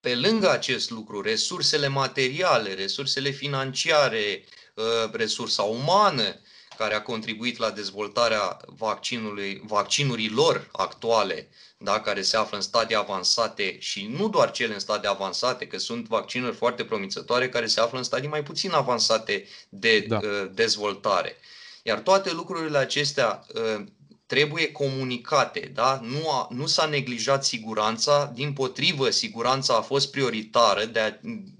pe 0.00 0.14
lângă 0.14 0.50
acest 0.50 0.90
lucru, 0.90 1.20
resursele 1.20 1.88
materiale, 1.88 2.74
resursele 2.74 3.30
financiare, 3.30 4.44
uh, 4.74 5.10
resursa 5.12 5.62
umană, 5.62 6.40
care 6.76 6.94
a 6.94 7.02
contribuit 7.02 7.56
la 7.56 7.70
dezvoltarea 7.70 8.56
vaccinului, 8.66 9.62
vaccinurilor 9.64 10.68
actuale, 10.72 11.48
da, 11.78 12.00
care 12.00 12.22
se 12.22 12.36
află 12.36 12.56
în 12.56 12.62
stadii 12.62 12.96
avansate 12.96 13.76
și 13.78 14.06
nu 14.06 14.28
doar 14.28 14.50
cele 14.50 14.72
în 14.72 14.78
stadii 14.78 15.08
avansate, 15.08 15.66
că 15.66 15.78
sunt 15.78 16.06
vaccinuri 16.06 16.56
foarte 16.56 16.84
promițătoare 16.84 17.48
care 17.48 17.66
se 17.66 17.80
află 17.80 17.98
în 17.98 18.04
stadii 18.04 18.28
mai 18.28 18.42
puțin 18.42 18.72
avansate 18.72 19.46
de 19.68 20.00
da. 20.00 20.18
uh, 20.22 20.50
dezvoltare. 20.52 21.36
Iar 21.82 21.98
toate 21.98 22.32
lucrurile 22.32 22.78
acestea 22.78 23.46
uh, 23.54 23.84
trebuie 24.26 24.72
comunicate, 24.72 25.70
da? 25.74 26.00
nu, 26.02 26.30
a, 26.30 26.48
nu 26.50 26.66
s-a 26.66 26.86
neglijat 26.86 27.44
siguranța, 27.44 28.32
din 28.34 28.52
potrivă, 28.52 29.10
siguranța 29.10 29.76
a 29.76 29.80
fost 29.80 30.10
prioritară 30.10 30.84
de 30.84 31.00
a, 31.00 31.12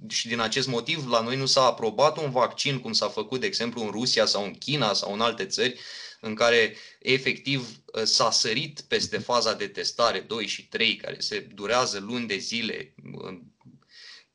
și 0.09 0.29
din 0.29 0.41
acest 0.41 0.69
motiv 0.69 1.09
la 1.11 1.21
noi 1.21 1.37
nu 1.37 1.47
s-a 1.47 1.63
aprobat 1.63 2.19
un 2.19 2.31
vaccin 2.31 2.79
cum 2.79 2.93
s-a 2.93 3.09
făcut, 3.09 3.41
de 3.41 3.47
exemplu, 3.47 3.83
în 3.83 3.91
Rusia 3.91 4.27
sau 4.27 4.45
în 4.45 4.53
China 4.53 4.93
sau 4.93 5.13
în 5.13 5.21
alte 5.21 5.45
țări, 5.45 5.79
în 6.21 6.35
care 6.35 6.77
efectiv 6.99 7.69
s-a 8.05 8.31
sărit 8.31 8.81
peste 8.81 9.19
faza 9.19 9.55
de 9.55 9.67
testare 9.67 10.21
2 10.21 10.47
și 10.47 10.69
3, 10.69 10.97
care 10.97 11.17
se 11.19 11.39
durează 11.55 11.99
luni 12.01 12.27
de 12.27 12.37
zile, 12.37 12.95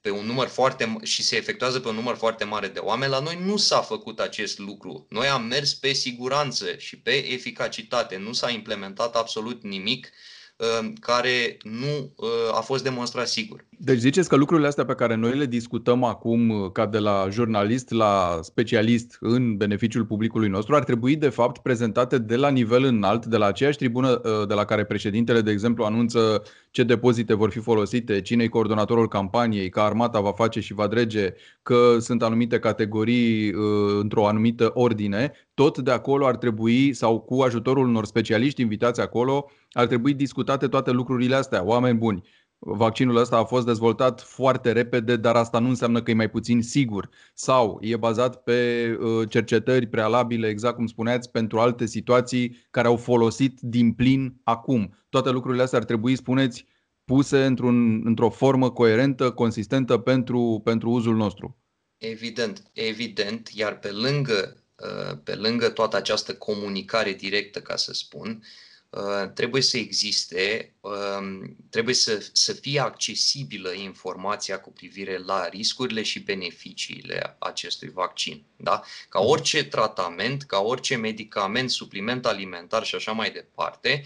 pe 0.03 0.09
un 0.09 0.25
număr 0.25 0.47
foarte 0.47 0.97
și 1.03 1.23
se 1.23 1.35
efectuează 1.35 1.79
pe 1.79 1.87
un 1.87 1.95
număr 1.95 2.15
foarte 2.15 2.43
mare 2.43 2.67
de 2.67 2.79
oameni, 2.79 3.11
la 3.11 3.19
noi 3.19 3.37
nu 3.41 3.57
s-a 3.57 3.81
făcut 3.81 4.19
acest 4.19 4.57
lucru. 4.57 5.05
Noi 5.09 5.27
am 5.27 5.43
mers 5.43 5.73
pe 5.73 5.93
siguranță 5.93 6.77
și 6.77 6.97
pe 6.97 7.31
eficacitate. 7.31 8.17
Nu 8.17 8.33
s-a 8.33 8.49
implementat 8.49 9.15
absolut 9.15 9.63
nimic 9.63 10.05
uh, 10.05 10.32
care 10.99 11.57
nu 11.63 12.11
uh, 12.15 12.57
a 12.57 12.61
fost 12.61 12.83
demonstrat 12.83 13.27
sigur. 13.27 13.65
Deci 13.77 13.97
ziceți 13.97 14.29
că 14.29 14.35
lucrurile 14.35 14.67
astea 14.67 14.85
pe 14.85 14.95
care 14.95 15.15
noi 15.15 15.37
le 15.37 15.45
discutăm 15.45 16.03
acum 16.03 16.49
uh, 16.49 16.71
ca 16.71 16.85
de 16.85 16.97
la 16.97 17.27
jurnalist 17.31 17.91
la 17.91 18.39
specialist 18.41 19.17
în 19.19 19.57
beneficiul 19.57 20.05
publicului 20.05 20.49
nostru 20.49 20.75
ar 20.75 20.83
trebui 20.83 21.15
de 21.15 21.29
fapt 21.29 21.61
prezentate 21.61 22.17
de 22.17 22.35
la 22.35 22.49
nivel 22.49 22.83
înalt, 22.83 23.25
de 23.25 23.37
la 23.37 23.45
aceeași 23.45 23.77
tribună 23.77 24.21
de 24.47 24.53
la 24.53 24.65
care 24.65 24.83
președintele, 24.83 25.41
de 25.41 25.51
exemplu, 25.51 25.83
anunță 25.83 26.43
ce 26.73 26.83
depozite 26.83 27.33
vor 27.33 27.49
fi 27.49 27.59
folosite, 27.59 28.21
cine 28.21 28.43
e 28.43 28.47
coordonatorul 28.47 29.07
campaniei, 29.07 29.69
că 29.69 29.79
armata 29.79 30.19
va 30.19 30.31
face 30.31 30.59
și 30.59 30.73
va 30.73 30.87
drege, 30.87 31.33
că 31.61 31.97
sunt 31.99 32.23
anumite 32.23 32.59
categorii 32.59 33.53
uh, 33.53 33.63
într-o 33.99 34.27
anumită 34.27 34.71
ordine, 34.73 35.31
tot 35.53 35.77
de 35.77 35.91
acolo 35.91 36.25
ar 36.25 36.37
trebui, 36.37 36.93
sau 36.93 37.19
cu 37.19 37.41
ajutorul 37.41 37.87
unor 37.87 38.05
specialiști 38.05 38.61
invitați 38.61 39.01
acolo, 39.01 39.51
ar 39.71 39.87
trebui 39.87 40.13
discutate 40.13 40.67
toate 40.67 40.91
lucrurile 40.91 41.35
astea. 41.35 41.63
Oameni 41.63 41.97
buni, 41.97 42.23
vaccinul 42.59 43.15
ăsta 43.15 43.37
a 43.37 43.43
fost 43.43 43.65
dezvoltat 43.65 44.21
foarte 44.21 44.71
repede, 44.71 45.15
dar 45.15 45.35
asta 45.35 45.59
nu 45.59 45.67
înseamnă 45.67 46.01
că 46.01 46.11
e 46.11 46.13
mai 46.13 46.29
puțin 46.29 46.61
sigur. 46.61 47.09
Sau 47.33 47.77
e 47.81 47.97
bazat 47.97 48.43
pe 48.43 48.89
uh, 48.99 49.29
cercetări 49.29 49.87
prealabile, 49.87 50.47
exact 50.47 50.75
cum 50.75 50.87
spuneați, 50.87 51.31
pentru 51.31 51.59
alte 51.59 51.85
situații 51.85 52.65
care 52.69 52.87
au 52.87 52.95
folosit 52.95 53.59
din 53.59 53.91
plin 53.91 54.39
acum. 54.43 54.97
Toate 55.09 55.29
lucrurile 55.31 55.63
astea 55.63 55.79
ar 55.79 55.85
trebui, 55.85 56.15
spuneți, 56.15 56.65
puse 57.05 57.45
într-un, 57.45 58.01
într-o 58.05 58.29
formă 58.29 58.71
coerentă, 58.71 59.31
consistentă 59.31 59.97
pentru, 59.97 60.61
pentru 60.63 60.89
uzul 60.89 61.15
nostru. 61.15 61.57
Evident, 61.97 62.63
evident, 62.73 63.49
iar 63.53 63.79
pe 63.79 63.91
lângă, 63.91 64.55
uh, 64.55 64.62
pe 65.23 65.35
lângă 65.35 65.69
toată 65.69 65.95
această 65.95 66.35
comunicare 66.35 67.13
directă, 67.13 67.61
ca 67.61 67.75
să 67.75 67.93
spun, 67.93 68.43
Uh, 68.93 69.29
trebuie 69.33 69.61
să 69.61 69.77
existe, 69.77 70.73
um, 70.79 71.55
trebuie 71.69 71.95
să, 71.95 72.29
să 72.31 72.53
fie 72.53 72.79
accesibilă 72.79 73.71
informația 73.71 74.59
cu 74.59 74.71
privire 74.71 75.17
la 75.17 75.47
riscurile 75.47 76.01
și 76.01 76.19
beneficiile 76.19 77.35
acestui 77.39 77.89
vaccin. 77.89 78.43
Da? 78.55 78.83
Ca 79.09 79.19
mhm. 79.19 79.29
orice 79.29 79.63
tratament, 79.63 80.43
ca 80.43 80.59
orice 80.59 80.95
medicament, 80.95 81.69
supliment 81.69 82.25
alimentar 82.25 82.83
și 82.83 82.95
așa 82.95 83.11
mai 83.11 83.31
departe, 83.31 84.03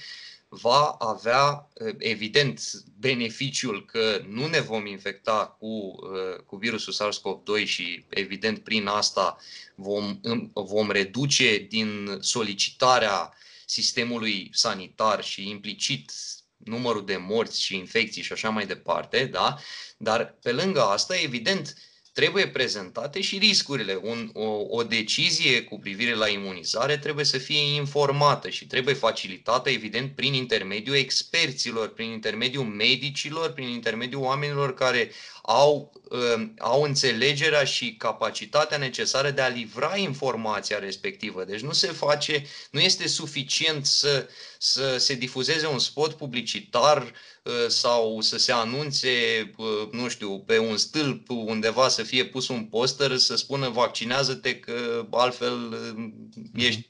va 0.62 0.90
avea, 1.00 1.70
uh, 1.74 1.96
evident, 1.98 2.72
beneficiul 3.00 3.86
că 3.86 4.22
nu 4.28 4.48
ne 4.48 4.60
vom 4.60 4.86
infecta 4.86 5.56
cu, 5.60 5.66
uh, 5.66 6.44
cu 6.46 6.56
virusul 6.56 6.94
SARS-CoV-2 6.94 7.66
și, 7.66 8.06
evident, 8.10 8.64
prin 8.64 8.88
asta 8.88 9.38
vom, 9.76 10.20
vom 10.54 10.92
reduce 10.92 11.58
din 11.58 12.18
solicitarea 12.20 13.34
sistemului 13.66 14.50
sanitar 14.54 15.24
și 15.24 15.50
implicit 15.50 16.12
numărul 16.58 17.06
de 17.06 17.18
morți 17.18 17.62
și 17.62 17.76
infecții 17.76 18.22
și 18.22 18.32
așa 18.32 18.50
mai 18.50 18.66
departe, 18.66 19.26
da? 19.26 19.58
Dar 19.98 20.38
pe 20.42 20.52
lângă 20.52 20.82
asta, 20.82 21.20
evident, 21.20 21.76
trebuie 22.18 22.48
prezentate 22.48 23.22
și 23.22 23.38
riscurile. 23.38 24.00
Un, 24.02 24.30
o, 24.34 24.66
o 24.70 24.84
decizie 24.84 25.62
cu 25.64 25.80
privire 25.80 26.14
la 26.14 26.28
imunizare 26.28 26.98
trebuie 26.98 27.26
să 27.26 27.38
fie 27.38 27.76
informată 27.76 28.50
și 28.50 28.66
trebuie 28.68 28.94
facilitată, 28.94 29.70
evident, 29.70 30.16
prin 30.16 30.34
intermediul 30.34 30.96
experților, 30.96 31.88
prin 31.94 32.10
intermediul 32.10 32.64
medicilor, 32.64 33.52
prin 33.52 33.68
intermediul 33.68 34.22
oamenilor 34.22 34.74
care 34.74 35.12
au, 35.50 35.92
uh, 36.10 36.48
au 36.60 36.82
înțelegerea 36.82 37.64
și 37.64 37.96
capacitatea 37.96 38.78
necesară 38.78 39.32
de 39.32 39.42
a 39.42 39.48
livra 39.48 39.98
informația 39.98 40.80
respectivă. 40.80 41.44
Deci 41.44 41.60
nu 41.60 41.72
se 41.72 41.88
face, 41.88 42.46
nu 42.72 42.80
este 42.80 43.08
suficient 43.08 43.86
să, 43.86 44.28
să 44.58 44.98
se 44.98 45.14
difuzeze 45.14 45.68
un 45.68 45.80
spot 45.80 46.14
publicitar 46.14 47.02
uh, 47.44 47.68
sau 47.68 48.22
să 48.22 48.38
se 48.38 48.52
anunțe, 48.52 49.10
uh, 49.58 49.90
nu 49.92 50.08
știu, 50.08 50.40
pe 50.40 50.58
un 50.58 50.78
stâlp 50.78 51.30
undeva 51.30 51.88
să 51.88 52.04
fie 52.04 52.26
pus 52.26 52.48
un 52.48 52.66
poster 52.66 53.18
să 53.18 53.36
spună 53.36 53.70
vaccinează-te 53.70 54.60
că 54.60 55.08
altfel 55.12 55.72
uh, 55.72 56.10
ești, 56.56 56.86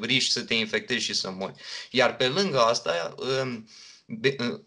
riști 0.00 0.32
să 0.32 0.40
te 0.40 0.54
infectezi 0.54 1.04
și 1.04 1.14
să 1.14 1.30
mori. 1.30 1.54
Iar 1.90 2.16
pe 2.16 2.26
lângă 2.26 2.60
asta, 2.60 3.14
uh, 3.18 3.58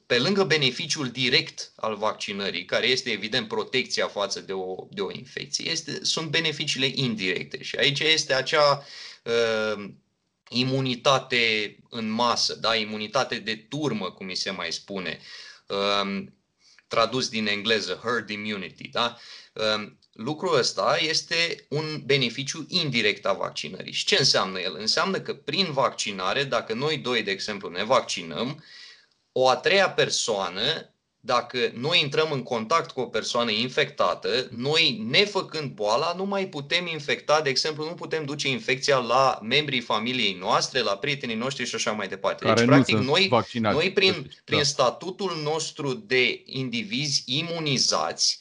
pe 0.05 0.19
lângă 0.19 0.43
beneficiul 0.43 1.09
direct 1.09 1.71
al 1.75 1.95
vaccinării, 1.95 2.65
care 2.65 2.87
este 2.87 3.09
evident 3.09 3.47
protecția 3.47 4.07
față 4.07 4.39
de 4.39 4.53
o, 4.53 4.87
de 4.89 5.01
o 5.01 5.11
infecție, 5.11 5.71
este, 5.71 6.03
sunt 6.03 6.29
beneficiile 6.29 6.91
indirecte. 6.93 7.63
Și 7.63 7.75
aici 7.75 7.99
este 7.99 8.33
acea 8.33 8.85
uh, 9.23 9.89
imunitate 10.49 11.75
în 11.89 12.09
masă, 12.09 12.55
da? 12.55 12.75
imunitate 12.75 13.35
de 13.35 13.55
turmă, 13.55 14.11
cum 14.11 14.25
mi 14.25 14.35
se 14.35 14.51
mai 14.51 14.71
spune, 14.71 15.19
uh, 15.67 16.23
tradus 16.87 17.29
din 17.29 17.47
engleză, 17.47 18.01
herd 18.03 18.29
immunity. 18.29 18.87
Da? 18.87 19.17
Uh, 19.53 19.91
lucrul 20.13 20.57
ăsta 20.57 20.97
este 21.01 21.65
un 21.69 22.01
beneficiu 22.05 22.65
indirect 22.67 23.25
a 23.25 23.33
vaccinării. 23.33 23.93
Și 23.93 24.05
ce 24.05 24.15
înseamnă 24.19 24.59
el? 24.59 24.75
Înseamnă 24.79 25.19
că 25.19 25.33
prin 25.33 25.71
vaccinare, 25.71 26.43
dacă 26.43 26.73
noi 26.73 26.97
doi, 26.97 27.23
de 27.23 27.31
exemplu, 27.31 27.69
ne 27.69 27.83
vaccinăm, 27.83 28.63
o 29.33 29.49
a 29.49 29.55
treia 29.55 29.89
persoană, 29.89 30.93
dacă 31.25 31.71
noi 31.73 31.99
intrăm 32.01 32.31
în 32.31 32.43
contact 32.43 32.91
cu 32.91 32.99
o 32.99 33.05
persoană 33.05 33.51
infectată, 33.51 34.49
noi, 34.57 35.05
nefăcând 35.09 35.71
boala, 35.71 36.13
nu 36.17 36.25
mai 36.25 36.47
putem 36.47 36.87
infecta, 36.87 37.41
de 37.41 37.49
exemplu, 37.49 37.85
nu 37.85 37.93
putem 37.93 38.25
duce 38.25 38.49
infecția 38.49 38.97
la 38.97 39.39
membrii 39.41 39.79
familiei 39.79 40.37
noastre, 40.39 40.79
la 40.79 40.97
prietenii 40.97 41.35
noștri 41.35 41.65
și 41.65 41.75
așa 41.75 41.91
mai 41.91 42.07
departe. 42.07 42.43
Care 42.43 42.59
deci, 42.59 42.65
practic, 42.65 42.97
noi, 42.97 43.29
noi 43.59 43.91
prin, 43.91 44.31
prin 44.43 44.57
da. 44.57 44.63
statutul 44.63 45.39
nostru 45.43 45.93
de 45.93 46.41
indivizi 46.45 47.23
imunizați, 47.25 48.39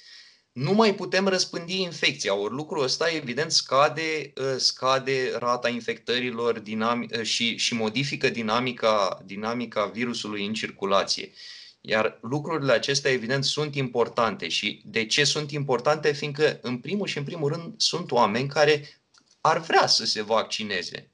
nu 0.53 0.73
mai 0.73 0.95
putem 0.95 1.27
răspândi 1.27 1.81
infecția. 1.81 2.35
Ori 2.35 2.55
lucrul 2.55 2.83
ăsta, 2.83 3.11
evident, 3.11 3.53
scade, 3.53 4.33
uh, 4.37 4.55
scade 4.57 5.33
rata 5.39 5.69
infectărilor 5.69 6.61
dinami- 6.61 7.19
uh, 7.19 7.23
și, 7.23 7.57
și 7.57 7.75
modifică 7.75 8.29
dinamica, 8.29 9.23
dinamica 9.25 9.87
virusului 9.87 10.47
în 10.47 10.55
circulație. 10.55 11.33
Iar 11.81 12.19
lucrurile 12.23 12.73
acestea, 12.73 13.11
evident, 13.11 13.45
sunt 13.45 13.75
importante. 13.75 14.49
Și 14.49 14.83
de 14.85 15.07
ce 15.07 15.25
sunt 15.25 15.51
importante? 15.51 16.13
Fiindcă, 16.13 16.59
în 16.63 16.79
primul 16.79 17.07
și 17.07 17.19
în 17.19 17.25
primul 17.25 17.49
rând, 17.53 17.75
sunt 17.77 18.11
oameni 18.11 18.49
care 18.49 19.03
ar 19.41 19.59
vrea 19.59 19.87
să 19.87 20.05
se 20.05 20.23
vaccineze 20.23 21.12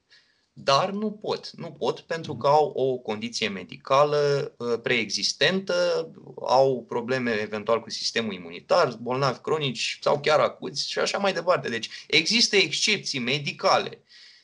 dar 0.63 0.89
nu 0.89 1.11
pot. 1.11 1.51
Nu 1.51 1.71
pot 1.71 1.99
pentru 1.99 2.37
că 2.37 2.47
au 2.47 2.65
o 2.65 2.97
condiție 2.97 3.47
medicală 3.47 4.53
uh, 4.57 4.79
preexistentă, 4.83 6.09
au 6.47 6.85
probleme 6.87 7.31
eventual 7.31 7.81
cu 7.81 7.89
sistemul 7.89 8.33
imunitar, 8.33 8.97
bolnavi 9.01 9.39
cronici 9.39 9.97
sau 10.01 10.19
chiar 10.19 10.39
acuți 10.39 10.89
și 10.89 10.99
așa 10.99 11.17
mai 11.17 11.33
departe. 11.33 11.69
Deci 11.69 11.89
există 12.07 12.55
excepții 12.55 13.19
medicale 13.19 14.03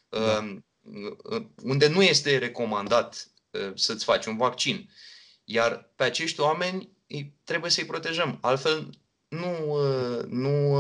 da. 0.10 0.38
Um, 0.38 0.66
uh, 1.24 1.46
unde 1.64 1.88
nu 1.88 2.04
este 2.04 2.38
recomandat 2.38 3.32
uh, 3.52 3.72
să-ți 3.76 4.04
faci 4.04 4.26
un 4.26 4.38
vaccin. 4.38 4.90
Iar 5.44 5.92
pe 5.96 6.04
acești 6.04 6.40
oameni 6.40 6.90
trebuie 7.44 7.72
să-i 7.72 7.86
protejăm. 7.86 8.38
Altfel 8.42 8.90
nu, 9.40 9.78
nu, 10.30 10.78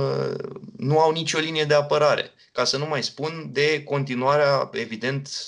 nu 0.78 1.00
au 1.00 1.12
nicio 1.12 1.40
linie 1.40 1.64
de 1.64 1.74
apărare. 1.74 2.32
Ca 2.52 2.64
să 2.64 2.78
nu 2.78 2.86
mai 2.86 3.04
spun 3.04 3.50
de 3.52 3.84
continuarea, 3.84 4.70
evident, 4.72 5.48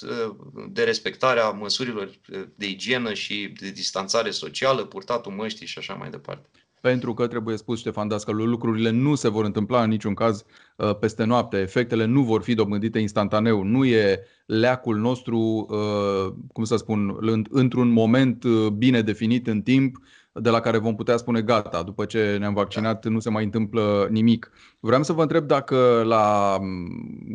de 0.70 0.84
respectarea 0.84 1.50
măsurilor 1.50 2.10
de 2.56 2.68
igienă 2.68 3.14
și 3.14 3.54
de 3.60 3.70
distanțare 3.70 4.32
socială, 4.32 4.86
purtatul 4.86 5.32
măștii 5.32 5.68
și 5.68 5.78
așa 5.78 5.94
mai 5.94 6.10
departe. 6.10 6.50
Pentru 6.82 7.14
că, 7.14 7.28
trebuie 7.28 7.58
spus 7.58 7.80
Ștefan 7.80 8.08
Dascălu, 8.08 8.46
lucrurile 8.46 8.90
nu 8.90 9.16
se 9.16 9.30
vor 9.30 9.46
întâmpla 9.46 9.84
în 9.84 9.90
niciun 9.90 10.14
caz 10.14 10.46
uh, 10.76 10.96
peste 10.96 11.24
noapte. 11.24 11.58
Efectele 11.58 12.06
nu 12.06 12.22
vor 12.22 12.42
fi 12.42 12.54
dobândite 12.54 13.00
instantaneu. 13.00 13.64
Nu 13.64 13.86
e 13.86 14.20
leacul 14.46 14.98
nostru, 14.98 15.68
uh, 15.70 16.34
cum 16.54 16.64
să 16.64 16.76
spun, 16.76 17.18
într-un 17.50 17.90
moment 17.90 18.44
uh, 18.44 18.68
bine 18.68 19.02
definit 19.02 19.48
în 19.48 19.62
timp, 19.62 19.98
de 20.40 20.50
la 20.50 20.60
care 20.60 20.78
vom 20.78 20.96
putea 20.96 21.18
spune 21.18 21.42
gata, 21.42 21.84
după 21.84 22.06
ce 22.06 22.38
ne-am 22.40 22.54
vaccinat 22.54 23.06
nu 23.06 23.20
se 23.20 23.30
mai 23.30 23.44
întâmplă 23.44 24.08
nimic. 24.12 24.52
Vreau 24.80 25.04
să 25.04 25.14
vă 25.14 25.22
întreb 25.22 25.48
dacă 25.48 26.04
la 26.06 26.58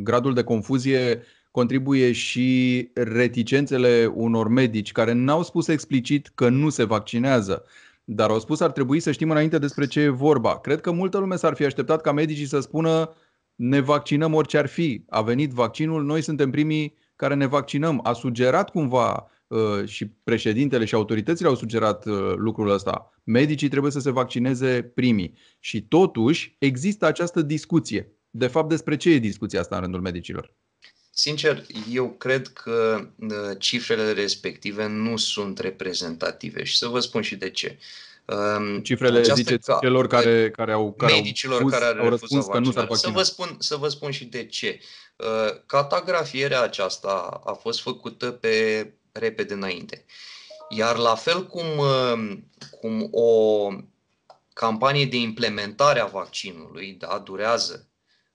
gradul 0.02 0.34
de 0.34 0.42
confuzie 0.42 1.22
contribuie 1.50 2.12
și 2.12 2.90
reticențele 2.94 4.12
unor 4.14 4.48
medici 4.48 4.92
care 4.92 5.12
n-au 5.12 5.42
spus 5.42 5.68
explicit 5.68 6.32
că 6.34 6.48
nu 6.48 6.68
se 6.68 6.84
vaccinează, 6.84 7.64
dar 8.04 8.30
au 8.30 8.38
spus 8.38 8.60
ar 8.60 8.70
trebui 8.70 9.00
să 9.00 9.12
știm 9.12 9.30
înainte 9.30 9.58
despre 9.58 9.86
ce 9.86 10.00
e 10.00 10.08
vorba. 10.08 10.58
Cred 10.58 10.80
că 10.80 10.90
multă 10.90 11.18
lume 11.18 11.36
s-ar 11.36 11.54
fi 11.54 11.64
așteptat 11.64 12.00
ca 12.00 12.12
medicii 12.12 12.46
să 12.46 12.60
spună 12.60 13.14
ne 13.54 13.80
vaccinăm 13.80 14.34
orice 14.34 14.58
ar 14.58 14.66
fi. 14.66 15.04
A 15.08 15.22
venit 15.22 15.50
vaccinul, 15.50 16.04
noi 16.04 16.22
suntem 16.22 16.50
primii 16.50 16.94
care 17.16 17.34
ne 17.34 17.46
vaccinăm. 17.46 18.00
A 18.02 18.12
sugerat 18.12 18.70
cumva 18.70 19.26
Uh, 19.41 19.41
și 19.84 20.06
președintele 20.06 20.84
și 20.84 20.94
autoritățile 20.94 21.48
au 21.48 21.54
sugerat 21.54 22.06
uh, 22.06 22.32
lucrul 22.36 22.70
ăsta. 22.70 23.12
Medicii 23.24 23.68
trebuie 23.68 23.92
să 23.92 24.00
se 24.00 24.10
vaccineze 24.10 24.82
primii. 24.82 25.38
Și 25.60 25.82
totuși 25.82 26.56
există 26.58 27.06
această 27.06 27.42
discuție. 27.42 28.12
De 28.30 28.46
fapt, 28.46 28.68
despre 28.68 28.96
ce 28.96 29.10
e 29.10 29.18
discuția 29.18 29.60
asta 29.60 29.74
în 29.74 29.82
rândul 29.82 30.00
medicilor? 30.00 30.54
Sincer, 31.10 31.64
eu 31.90 32.10
cred 32.10 32.48
că 32.48 33.08
uh, 33.16 33.28
cifrele 33.58 34.12
respective 34.12 34.86
nu 34.86 35.16
sunt 35.16 35.58
reprezentative 35.58 36.64
și 36.64 36.76
să 36.76 36.86
vă 36.86 37.00
spun 37.00 37.22
și 37.22 37.36
de 37.36 37.50
ce. 37.50 37.78
Um, 38.24 38.78
cifrele 38.78 39.18
Această 39.18 39.34
ziceți 39.34 39.66
ca, 39.66 39.78
celor 39.82 40.06
care, 40.06 40.50
care 40.50 40.72
au 40.72 40.92
care 40.92 41.12
medicilor 41.12 41.60
au, 41.60 41.68
care 41.68 42.00
au 42.00 42.08
răspuns 42.08 42.46
că 42.46 42.58
nu 42.58 42.72
s-ar 42.72 42.86
vaccina. 42.86 43.12
Să 43.12 43.18
vă, 43.18 43.22
spun, 43.22 43.56
să 43.58 43.76
vă 43.76 43.88
spun 43.88 44.10
și 44.10 44.24
de 44.24 44.44
ce. 44.46 44.80
Catagrafierea 45.66 46.62
aceasta 46.62 47.40
a 47.44 47.52
fost 47.52 47.80
făcută 47.80 48.30
pe 48.30 48.86
repede 49.12 49.54
înainte. 49.54 50.04
Iar 50.68 50.96
la 50.96 51.14
fel 51.14 51.46
cum, 51.46 51.78
uh, 51.78 52.38
cum 52.80 53.08
o 53.10 53.68
campanie 54.52 55.06
de 55.06 55.16
implementare 55.16 56.00
a 56.00 56.06
vaccinului 56.06 56.92
da, 56.92 57.18
durează 57.18 57.88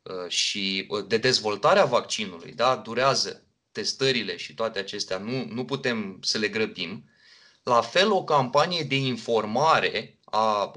uh, 0.03 0.29
și 0.29 0.85
uh, 0.89 1.07
de 1.07 1.17
dezvoltarea 1.17 1.85
vaccinului 1.85 2.51
da, 2.51 2.75
durează 2.75 3.43
testările 3.71 4.37
și 4.37 4.53
toate 4.53 4.79
acestea, 4.79 5.17
nu, 5.17 5.45
nu 5.45 5.65
putem 5.65 6.19
să 6.21 6.37
le 6.37 6.47
grăbim, 6.47 7.09
la 7.63 7.81
fel 7.81 8.11
o 8.11 8.23
campanie 8.23 8.83
de 8.83 8.95
informare 8.95 10.19
a, 10.23 10.71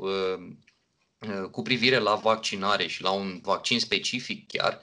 cu 1.50 1.62
privire 1.62 1.98
la 1.98 2.14
vaccinare 2.14 2.86
și 2.86 3.02
la 3.02 3.10
un 3.10 3.40
vaccin 3.42 3.80
specific 3.80 4.48
chiar, 4.48 4.80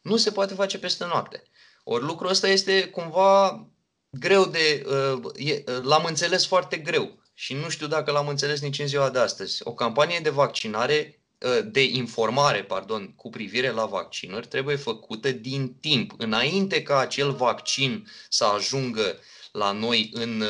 nu 0.00 0.16
se 0.16 0.30
poate 0.30 0.54
face 0.54 0.78
peste 0.78 1.04
noapte. 1.04 1.42
Ori 1.84 2.04
lucrul 2.04 2.30
ăsta 2.30 2.48
este 2.48 2.88
cumva 2.88 3.66
greu 4.10 4.44
de. 4.44 4.84
Uh, 4.86 5.24
uh, 5.24 5.82
l-am 5.82 6.04
înțeles 6.04 6.46
foarte 6.46 6.76
greu 6.76 7.22
și 7.34 7.54
nu 7.54 7.68
știu 7.68 7.86
dacă 7.86 8.10
l-am 8.10 8.28
înțeles 8.28 8.60
nici 8.60 8.78
în 8.78 8.86
ziua 8.86 9.10
de 9.10 9.18
astăzi. 9.18 9.60
O 9.64 9.74
campanie 9.74 10.20
de 10.20 10.30
vaccinare, 10.30 11.22
uh, 11.38 11.58
de 11.64 11.84
informare, 11.84 12.64
pardon, 12.64 13.14
cu 13.16 13.30
privire 13.30 13.70
la 13.70 13.86
vaccinuri 13.86 14.46
trebuie 14.46 14.76
făcută 14.76 15.30
din 15.30 15.74
timp, 15.74 16.12
înainte 16.16 16.82
ca 16.82 16.98
acel 16.98 17.32
vaccin 17.32 18.08
să 18.28 18.44
ajungă 18.44 19.18
la 19.52 19.72
noi 19.72 20.10
în, 20.12 20.44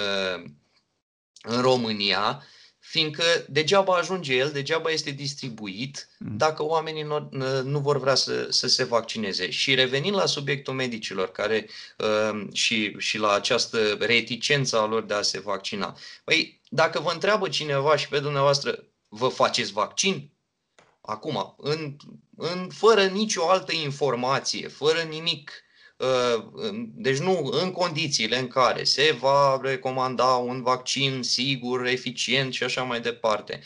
în 1.43 1.61
România 1.61 2.43
fiindcă 2.89 3.23
degeaba 3.49 3.97
ajunge 3.97 4.35
el, 4.35 4.51
degeaba 4.51 4.91
este 4.91 5.11
distribuit 5.11 6.09
mm. 6.19 6.37
dacă 6.37 6.63
oamenii 6.65 7.03
nu, 7.03 7.29
nu 7.63 7.79
vor 7.79 7.99
vrea 7.99 8.15
să, 8.15 8.47
să 8.51 8.67
se 8.69 8.85
vaccineze. 8.85 9.51
Și 9.51 9.75
revenind 9.75 10.15
la 10.15 10.27
subiectul 10.27 10.75
medicilor 10.75 11.31
care, 11.31 11.69
uh, 11.99 12.47
și, 12.53 12.95
și 12.99 13.19
la 13.19 13.33
această 13.33 13.97
reticență 14.01 14.79
a 14.79 14.87
lor 14.87 15.03
de 15.03 15.15
a 15.15 15.23
se 15.23 15.41
vaccina. 15.41 15.97
Păi, 16.25 16.61
dacă 16.69 17.01
vă 17.01 17.11
întreabă 17.13 17.49
cineva 17.49 17.97
și 17.97 18.09
pe 18.09 18.19
dumneavoastră, 18.19 18.85
vă 19.09 19.29
faceți 19.29 19.73
vaccin? 19.73 20.31
Acum, 21.01 21.55
în, 21.59 21.97
în, 22.37 22.69
fără 22.73 23.05
nicio 23.05 23.49
altă 23.49 23.73
informație, 23.73 24.69
fără 24.69 25.01
nimic 25.01 25.51
Uh, 25.51 25.68
deci 26.95 27.19
nu 27.19 27.51
în 27.63 27.71
condițiile 27.71 28.39
în 28.39 28.49
care 28.49 28.85
se 28.85 29.17
va 29.21 29.61
recomanda 29.63 30.25
un 30.25 30.63
vaccin 30.63 31.23
sigur, 31.23 31.87
eficient 31.87 32.53
și 32.53 32.63
așa 32.65 32.83
mai 32.83 33.01
departe. 33.01 33.61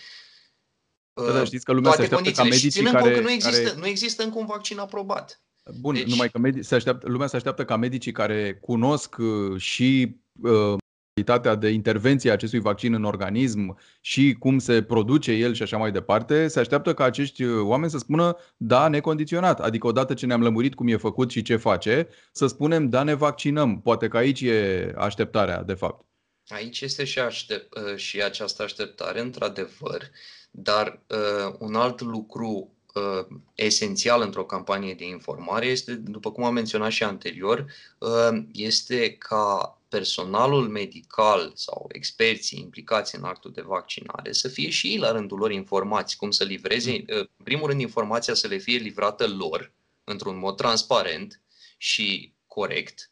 Da, 1.14 1.32
da, 1.32 1.44
știți 1.44 1.64
că 1.64 1.72
lumea 1.72 1.92
se 1.92 2.02
așteaptă 2.02 2.30
ca 2.30 2.42
medicii 2.42 2.82
care, 2.82 3.14
că 3.14 3.20
nu 3.20 3.30
există, 3.30 3.62
care... 3.62 3.78
nu 3.78 3.86
există 3.86 4.22
încă 4.22 4.38
un 4.38 4.46
vaccin 4.46 4.78
aprobat. 4.78 5.42
Bun, 5.80 5.94
deci... 5.94 6.08
numai 6.08 6.30
că 6.30 6.38
medi- 6.38 6.60
se 6.60 6.74
așteaptă, 6.74 7.08
lumea 7.08 7.26
se 7.26 7.36
așteaptă 7.36 7.64
ca 7.64 7.76
medicii 7.76 8.12
care 8.12 8.54
cunosc 8.54 9.16
uh, 9.18 9.60
și 9.60 10.16
uh, 10.42 10.76
modalitatea 11.14 11.55
de 11.55 11.68
intervenție 11.68 12.31
a 12.31 12.33
acestui 12.33 12.61
vaccin 12.61 12.94
în 12.94 13.05
organism 13.05 13.79
și 14.01 14.37
cum 14.38 14.59
se 14.59 14.83
produce 14.83 15.33
el 15.33 15.55
și 15.55 15.62
așa 15.62 15.77
mai 15.77 15.92
departe, 15.92 16.48
se 16.48 16.61
așteaptă 16.61 16.94
ca 16.94 17.05
acești 17.05 17.44
oameni 17.48 17.90
să 17.90 17.98
spună 17.98 18.37
da 18.57 18.88
necondiționat. 18.88 19.61
Adică 19.61 19.87
odată 19.87 20.14
ce 20.14 20.27
ne-am 20.27 20.42
lămurit 20.42 20.75
cum 20.75 20.88
e 20.88 20.96
făcut 20.96 21.31
și 21.31 21.42
ce 21.42 21.57
face, 21.57 22.09
să 22.33 22.46
spunem 22.46 22.88
da 22.88 23.03
ne 23.03 23.14
vaccinăm. 23.14 23.81
Poate 23.81 24.09
că 24.09 24.16
aici 24.16 24.40
e 24.40 24.92
așteptarea, 24.96 25.62
de 25.62 25.75
fapt. 25.75 26.05
Aici 26.48 26.81
este 26.81 27.05
și, 27.05 27.18
aștept, 27.18 27.77
uh, 27.77 27.96
și 27.96 28.22
această 28.22 28.62
așteptare, 28.62 29.20
într-adevăr, 29.20 30.11
dar 30.51 31.03
uh, 31.07 31.55
un 31.59 31.75
alt 31.75 32.01
lucru 32.01 32.72
uh, 32.94 33.37
esențial 33.55 34.22
într-o 34.22 34.44
campanie 34.44 34.94
de 34.94 35.07
informare 35.07 35.66
este, 35.66 35.94
după 35.94 36.33
cum 36.33 36.44
am 36.44 36.55
menționat 36.55 36.90
și 36.90 37.03
anterior, 37.03 37.66
uh, 37.98 38.42
este 38.53 39.16
ca 39.18 39.77
personalul 39.92 40.68
medical 40.68 41.52
sau 41.55 41.88
experții 41.92 42.59
implicați 42.59 43.16
în 43.16 43.24
actul 43.24 43.52
de 43.52 43.61
vaccinare 43.61 44.33
să 44.33 44.48
fie 44.48 44.70
și 44.70 44.88
ei 44.88 44.98
la 44.98 45.12
rândul 45.12 45.38
lor 45.38 45.50
informați 45.50 46.16
cum 46.16 46.31
să 46.31 46.44
livreze, 46.44 46.90
mm. 46.90 47.16
uh, 47.16 47.26
în 47.37 47.44
primul 47.44 47.68
rând 47.68 47.81
informația 47.81 48.35
să 48.35 48.46
le 48.46 48.57
fie 48.57 48.76
livrată 48.76 49.26
lor 49.28 49.72
într-un 50.05 50.38
mod 50.38 50.57
transparent 50.57 51.40
și 51.76 52.35
corect 52.46 53.11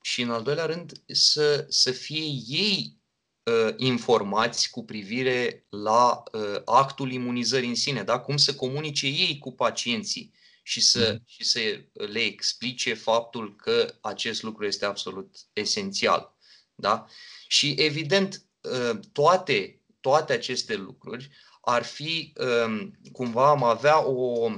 și 0.00 0.22
în 0.22 0.30
al 0.30 0.42
doilea 0.42 0.66
rând 0.66 0.92
să, 1.06 1.66
să 1.68 1.90
fie 1.90 2.26
ei 2.46 2.96
uh, 3.42 3.74
informați 3.76 4.70
cu 4.70 4.84
privire 4.84 5.66
la 5.68 6.22
uh, 6.32 6.60
actul 6.64 7.12
imunizării 7.12 7.68
în 7.68 7.74
sine, 7.74 8.02
da? 8.02 8.18
cum 8.18 8.36
să 8.36 8.54
comunice 8.54 9.06
ei 9.06 9.38
cu 9.38 9.52
pacienții 9.52 10.32
și 10.66 10.80
să, 10.80 11.10
mm. 11.12 11.22
și 11.26 11.44
să 11.44 11.60
le 11.92 12.20
explice 12.20 12.94
faptul 12.94 13.56
că 13.56 13.94
acest 14.00 14.42
lucru 14.42 14.66
este 14.66 14.84
absolut 14.84 15.36
esențial. 15.52 16.36
Da? 16.74 17.06
Și 17.48 17.74
evident, 17.78 18.42
ă, 18.64 19.00
toate, 19.12 19.82
toate 20.00 20.32
aceste 20.32 20.74
lucruri 20.74 21.30
ar 21.60 21.84
fi, 21.84 22.32
ă, 22.38 22.68
cumva 23.12 23.48
am 23.48 23.62
avea 23.62 24.06
o, 24.06 24.50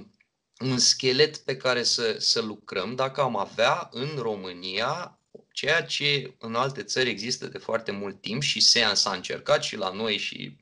un 0.59 0.79
schelet 0.79 1.37
pe 1.37 1.57
care 1.57 1.83
să, 1.83 2.17
să 2.19 2.41
lucrăm 2.41 2.95
dacă 2.95 3.21
am 3.21 3.37
avea 3.37 3.89
în 3.93 4.11
România 4.17 5.21
ceea 5.53 5.83
ce 5.85 6.35
în 6.39 6.55
alte 6.55 6.83
țări 6.83 7.11
există 7.11 7.47
de 7.47 7.59
foarte 7.59 7.91
mult 7.91 8.21
timp 8.21 8.43
și 8.43 8.61
SEAN 8.61 8.95
s-a 8.95 9.13
încercat 9.13 9.63
și 9.63 9.77
la 9.77 9.91
noi 9.91 10.17
și 10.17 10.57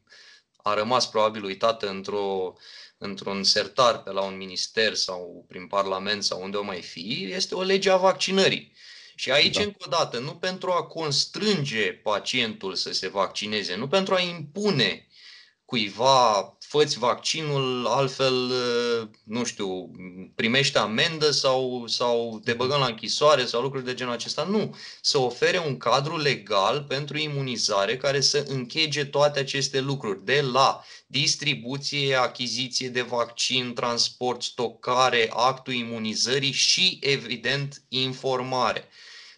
a 0.57 0.75
rămas 0.75 1.09
probabil 1.09 1.45
uitată 1.45 1.89
într-o 1.89 2.55
într-un 2.99 3.45
sertar 3.45 4.03
pe 4.03 4.11
la 4.11 4.21
un 4.21 4.37
minister 4.37 4.95
sau 4.95 5.45
prin 5.49 5.67
parlament 5.67 6.25
sau 6.25 6.43
unde 6.43 6.57
o 6.57 6.63
mai 6.63 6.83
fi, 6.83 7.29
este 7.31 7.55
o 7.55 7.63
lege 7.63 7.91
a 7.91 7.97
vaccinării. 7.97 8.73
Și 9.15 9.31
aici, 9.31 9.57
da. 9.57 9.63
încă 9.63 9.77
o 9.87 9.89
dată, 9.89 10.19
nu 10.19 10.35
pentru 10.35 10.71
a 10.71 10.83
constrânge 10.83 11.93
pacientul 11.93 12.75
să 12.75 12.93
se 12.93 13.09
vaccineze, 13.09 13.77
nu 13.77 13.89
pentru 13.89 14.15
a 14.15 14.21
impune 14.21 15.07
cuiva, 15.66 16.57
făți 16.61 16.98
vaccinul, 16.98 17.87
altfel, 17.87 18.35
uh, 18.35 19.09
nu 19.24 19.44
știu, 19.44 19.90
primește 20.35 20.79
amendă 20.79 21.31
sau, 21.31 21.85
sau 21.87 22.40
te 22.44 22.52
băgăm 22.52 22.79
la 22.79 22.87
închisoare 22.87 23.44
sau 23.44 23.62
lucruri 23.62 23.85
de 23.85 23.94
genul 23.94 24.12
acesta. 24.12 24.42
Nu. 24.42 24.76
Să 25.00 25.18
ofere 25.18 25.59
un 25.59 25.76
cadru 25.76 26.16
legal 26.18 26.85
pentru 26.88 27.18
imunizare 27.18 27.96
care 27.96 28.20
să 28.20 28.44
închege 28.48 29.05
toate 29.05 29.38
aceste 29.38 29.81
lucruri, 29.81 30.24
de 30.24 30.40
la 30.52 30.85
distribuție, 31.07 32.14
achiziție 32.14 32.88
de 32.88 33.02
vaccin, 33.02 33.74
transport, 33.74 34.42
stocare, 34.42 35.31
actul 35.33 35.72
imunizării 35.72 36.52
și, 36.52 36.98
evident, 37.02 37.83
informare 37.88 38.88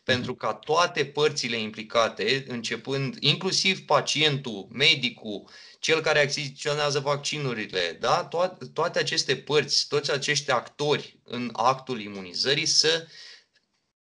pentru 0.04 0.34
ca 0.34 0.54
toate 0.54 1.04
părțile 1.04 1.56
implicate, 1.56 2.44
începând 2.48 3.16
inclusiv 3.20 3.80
pacientul, 3.80 4.68
medicul, 4.70 5.44
cel 5.78 6.00
care 6.00 6.20
achiziționează 6.20 7.00
vaccinurile, 7.00 7.96
da? 8.00 8.24
toate, 8.24 8.66
toate 8.66 8.98
aceste 8.98 9.36
părți, 9.36 9.88
toți 9.88 10.10
acești 10.10 10.50
actori 10.50 11.20
în 11.24 11.50
actul 11.52 12.00
imunizării 12.00 12.66
să 12.66 13.06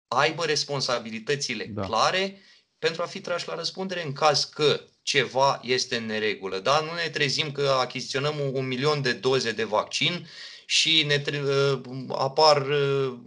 aibă 0.09 0.45
responsabilitățile 0.45 1.65
da. 1.65 1.87
clare 1.87 2.41
pentru 2.79 3.03
a 3.03 3.07
fi 3.07 3.21
trași 3.21 3.49
la 3.49 3.55
răspundere 3.55 4.05
în 4.05 4.13
caz 4.13 4.45
că 4.45 4.81
ceva 5.03 5.61
este 5.63 5.97
în 5.97 6.07
neregulă. 6.07 6.59
Da? 6.59 6.81
Nu 6.81 6.95
ne 6.95 7.09
trezim 7.09 7.53
că 7.53 7.77
achiziționăm 7.81 8.35
un 8.53 8.67
milion 8.67 9.03
de 9.03 9.13
doze 9.13 9.53
de 9.53 9.65
vaccin 9.65 10.29
și 10.67 11.05
ne 11.07 11.19
tre- 11.19 11.43
uh, 11.43 11.81
apar 12.09 12.67
uh, 12.67 13.19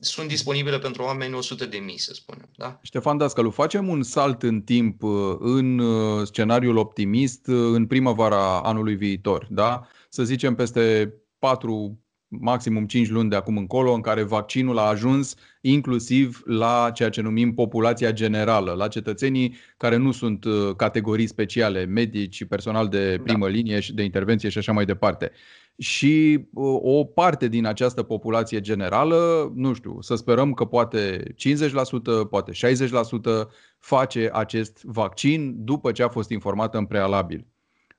sunt 0.00 0.28
disponibile 0.28 0.78
pentru 0.78 1.02
oameni 1.02 1.34
100 1.34 1.66
de 1.66 1.76
mii, 1.76 1.98
să 1.98 2.14
spunem. 2.14 2.48
Da? 2.56 2.78
Ștefan 2.82 3.16
Dascălu, 3.16 3.50
facem 3.50 3.88
un 3.88 4.02
salt 4.02 4.42
în 4.42 4.60
timp 4.60 5.02
uh, 5.02 5.36
în 5.38 5.78
uh, 5.78 6.26
scenariul 6.26 6.76
optimist 6.76 7.46
uh, 7.46 7.70
în 7.72 7.86
primăvara 7.86 8.60
anului 8.60 8.94
viitor. 8.94 9.46
Da? 9.50 9.86
Să 10.08 10.24
zicem 10.24 10.54
peste 10.54 11.14
4, 11.38 11.98
maximum 12.30 12.86
5 12.86 13.08
luni 13.08 13.30
de 13.30 13.36
acum 13.36 13.56
încolo, 13.56 13.92
în 13.92 14.00
care 14.00 14.22
vaccinul 14.22 14.78
a 14.78 14.88
ajuns 14.88 15.34
inclusiv 15.60 16.42
la 16.44 16.90
ceea 16.94 17.08
ce 17.08 17.20
numim 17.20 17.54
populația 17.54 18.12
generală, 18.12 18.72
la 18.72 18.88
cetățenii 18.88 19.56
care 19.76 19.96
nu 19.96 20.12
sunt 20.12 20.44
categorii 20.76 21.26
speciale, 21.26 21.84
medici, 21.84 22.44
personal 22.44 22.88
de 22.88 23.16
da. 23.16 23.22
primă 23.22 23.46
da. 23.46 23.52
linie 23.52 23.80
și 23.80 23.94
de 23.94 24.02
intervenție 24.02 24.48
și 24.48 24.58
așa 24.58 24.72
mai 24.72 24.84
departe 24.84 25.32
și 25.80 26.44
o 26.82 27.04
parte 27.04 27.48
din 27.48 27.66
această 27.66 28.02
populație 28.02 28.60
generală, 28.60 29.52
nu 29.54 29.72
știu, 29.72 30.00
să 30.00 30.14
sperăm 30.14 30.52
că 30.52 30.64
poate 30.64 31.22
50%, 31.22 32.28
poate 32.30 32.52
60% 32.52 33.48
face 33.78 34.30
acest 34.32 34.82
vaccin 34.82 35.54
după 35.64 35.92
ce 35.92 36.02
a 36.02 36.08
fost 36.08 36.30
informată 36.30 36.78
în 36.78 36.86
prealabil. 36.86 37.46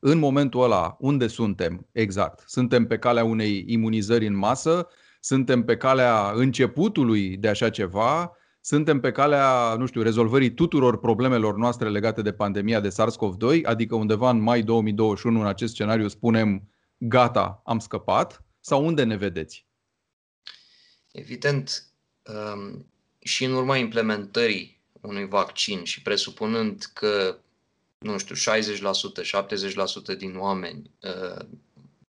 În 0.03 0.17
momentul 0.17 0.63
ăla, 0.63 0.95
unde 0.99 1.27
suntem 1.27 1.87
exact? 1.91 2.43
Suntem 2.47 2.87
pe 2.87 2.97
calea 2.97 3.23
unei 3.23 3.63
imunizări 3.67 4.25
în 4.25 4.35
masă? 4.35 4.87
Suntem 5.19 5.63
pe 5.63 5.77
calea 5.77 6.31
începutului 6.35 7.37
de 7.37 7.47
așa 7.47 7.69
ceva? 7.69 8.35
Suntem 8.61 8.99
pe 8.99 9.11
calea, 9.11 9.75
nu 9.77 9.85
știu, 9.85 10.01
rezolvării 10.01 10.53
tuturor 10.53 10.99
problemelor 10.99 11.55
noastre 11.55 11.89
legate 11.89 12.21
de 12.21 12.33
pandemia 12.33 12.79
de 12.79 12.89
SARS-CoV-2, 12.89 13.61
adică 13.63 13.95
undeva 13.95 14.29
în 14.29 14.39
mai 14.39 14.61
2021, 14.61 15.39
în 15.39 15.45
acest 15.47 15.73
scenariu, 15.73 16.07
spunem 16.07 16.69
gata, 16.97 17.61
am 17.65 17.79
scăpat? 17.79 18.43
Sau 18.59 18.85
unde 18.85 19.03
ne 19.03 19.15
vedeți? 19.15 19.67
Evident, 21.11 21.85
um, 22.53 22.91
și 23.19 23.45
în 23.45 23.53
urma 23.53 23.77
implementării 23.77 24.81
unui 25.01 25.27
vaccin 25.27 25.83
și 25.83 26.01
presupunând 26.01 26.83
că, 26.93 27.37
nu 28.01 28.17
știu, 28.17 28.35
60%, 28.35 30.13
70% 30.13 30.17
din 30.17 30.37
oameni 30.37 30.91
uh, 31.01 31.45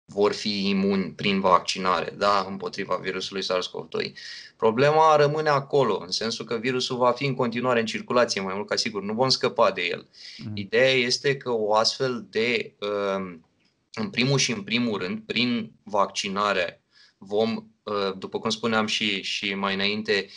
vor 0.05 0.33
fi 0.33 0.69
imuni 0.69 1.13
prin 1.13 1.41
vaccinare, 1.41 2.15
da, 2.19 2.47
împotriva 2.49 2.97
virusului 2.97 3.43
SARS-CoV-2. 3.43 4.13
Problema 4.57 5.17
rămâne 5.17 5.49
acolo, 5.49 5.99
în 6.05 6.11
sensul 6.11 6.45
că 6.45 6.57
virusul 6.57 6.97
va 6.97 7.11
fi 7.13 7.27
în 7.27 7.35
continuare 7.35 7.81
în 7.81 7.87
circulație, 7.87 8.41
mai 8.41 8.55
mult 8.55 8.69
ca 8.69 8.77
sigur, 8.77 9.03
nu 9.03 9.13
vom 9.13 9.29
scăpa 9.29 9.71
de 9.71 9.83
el. 9.83 10.09
Mm. 10.45 10.53
Ideea 10.55 10.93
este 10.93 11.37
că 11.37 11.51
o 11.51 11.75
astfel 11.75 12.27
de 12.31 12.75
uh, 12.79 13.37
în 13.95 14.11
primul 14.11 14.39
și 14.39 14.53
în 14.53 14.63
primul 14.63 14.99
rând, 14.99 15.21
prin 15.27 15.73
vaccinare, 15.83 16.83
vom, 17.19 17.65
uh, 17.83 18.13
după 18.19 18.39
cum 18.39 18.51
spuneam 18.51 18.87
și, 18.87 19.23
și 19.23 19.55
mai 19.55 19.75
înainte, 19.75 20.27
uh, 20.27 20.33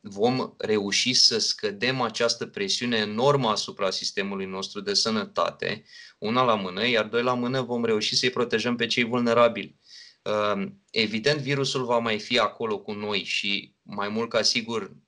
vom 0.00 0.54
reuși 0.58 1.12
să 1.12 1.38
scădem 1.38 2.00
această 2.00 2.46
presiune 2.46 2.96
enormă 2.96 3.48
asupra 3.48 3.90
sistemului 3.90 4.46
nostru 4.46 4.80
de 4.80 4.94
sănătate, 4.94 5.84
una 6.18 6.42
la 6.42 6.54
mână, 6.54 6.88
iar 6.88 7.06
doi 7.06 7.22
la 7.22 7.34
mână 7.34 7.62
vom 7.62 7.84
reuși 7.84 8.16
să-i 8.16 8.30
protejăm 8.30 8.76
pe 8.76 8.86
cei 8.86 9.04
vulnerabili. 9.04 9.78
Uh, 10.22 10.66
evident, 10.90 11.40
virusul 11.40 11.84
va 11.84 11.98
mai 11.98 12.18
fi 12.18 12.38
acolo 12.38 12.78
cu 12.78 12.92
noi 12.92 13.24
și 13.24 13.74
mai 13.82 14.08
mult 14.08 14.28
ca 14.28 14.42
sigur 14.42 14.90
Uh, 14.90 15.03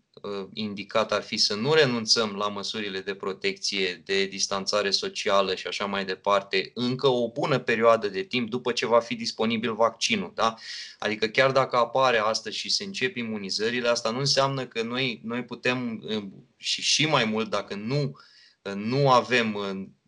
indicat 0.52 1.12
ar 1.12 1.22
fi 1.22 1.37
să 1.37 1.55
nu 1.55 1.72
renunțăm 1.72 2.35
la 2.37 2.48
măsurile 2.48 3.00
de 3.00 3.14
protecție, 3.14 4.02
de 4.05 4.24
distanțare 4.24 4.90
socială 4.90 5.55
și 5.55 5.66
așa 5.66 5.85
mai 5.85 6.05
departe, 6.05 6.70
încă 6.74 7.07
o 7.07 7.31
bună 7.31 7.59
perioadă 7.59 8.09
de 8.09 8.22
timp 8.22 8.50
după 8.50 8.72
ce 8.72 8.87
va 8.87 9.00
fi 9.00 9.14
disponibil 9.14 9.74
vaccinul. 9.74 10.33
Da? 10.35 10.55
Adică 10.98 11.26
chiar 11.26 11.52
dacă 11.52 11.76
apare 11.76 12.18
astăzi 12.18 12.57
și 12.57 12.70
se 12.70 12.85
încep 12.85 13.16
imunizările, 13.16 13.88
asta 13.88 14.11
nu 14.11 14.18
înseamnă 14.18 14.66
că 14.66 14.83
noi, 14.83 15.20
noi 15.24 15.44
putem 15.44 16.02
uh, 16.05 16.24
și, 16.57 16.83
și 16.83 17.07
mai 17.07 17.24
mult 17.24 17.50
dacă 17.50 17.74
nu, 17.74 18.18
uh, 18.62 18.72
nu 18.72 19.11
avem 19.11 19.57